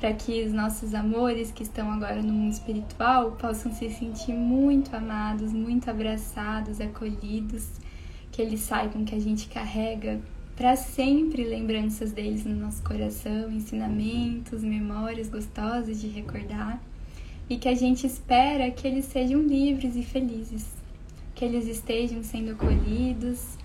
para 0.06 0.14
que 0.14 0.44
os 0.44 0.52
nossos 0.52 0.94
amores 0.94 1.50
que 1.50 1.64
estão 1.64 1.90
agora 1.90 2.22
no 2.22 2.32
mundo 2.32 2.52
espiritual 2.52 3.32
possam 3.32 3.72
se 3.72 3.90
sentir 3.90 4.32
muito 4.32 4.94
amados, 4.94 5.52
muito 5.52 5.90
abraçados, 5.90 6.80
acolhidos, 6.80 7.66
que 8.30 8.40
eles 8.40 8.60
saibam 8.60 9.04
que 9.04 9.16
a 9.16 9.18
gente 9.18 9.48
carrega 9.48 10.20
para 10.54 10.76
sempre 10.76 11.42
lembranças 11.42 12.12
deles 12.12 12.44
no 12.44 12.54
nosso 12.54 12.84
coração, 12.84 13.50
ensinamentos, 13.50 14.62
memórias 14.62 15.28
gostosas 15.28 16.00
de 16.00 16.06
recordar, 16.06 16.80
e 17.50 17.56
que 17.56 17.68
a 17.68 17.74
gente 17.74 18.06
espera 18.06 18.70
que 18.70 18.86
eles 18.86 19.06
sejam 19.06 19.42
livres 19.42 19.96
e 19.96 20.04
felizes, 20.04 20.68
que 21.34 21.44
eles 21.44 21.66
estejam 21.66 22.22
sendo 22.22 22.52
acolhidos 22.52 23.58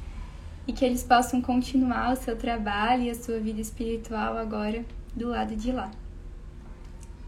e 0.65 0.73
que 0.73 0.84
eles 0.84 1.04
possam 1.04 1.39
continuar 1.39 2.13
o 2.13 2.15
seu 2.15 2.36
trabalho 2.36 3.04
e 3.04 3.12
a 3.12 3.15
sua 3.15 3.39
vida 3.39 3.62
espiritual 3.62 4.39
agora 4.39 4.84
do 5.15 5.27
lado 5.27 5.56
de 5.56 5.71
lá. 5.71 5.91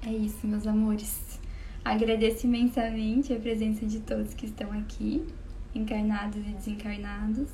É 0.06 0.12
isso, 0.12 0.46
meus 0.46 0.68
amores. 0.68 1.39
Agradeço 1.84 2.46
imensamente 2.46 3.34
a 3.34 3.39
presença 3.39 3.86
de 3.86 4.00
todos 4.02 4.34
que 4.34 4.46
estão 4.46 4.72
aqui, 4.72 5.26
encarnados 5.74 6.38
e 6.46 6.52
desencarnados. 6.52 7.50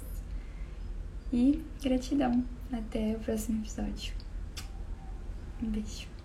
E 1.32 1.62
gratidão. 1.82 2.44
Até 2.72 3.16
o 3.16 3.20
próximo 3.20 3.62
episódio. 3.62 4.14
Um 5.62 5.70
beijo. 5.70 6.19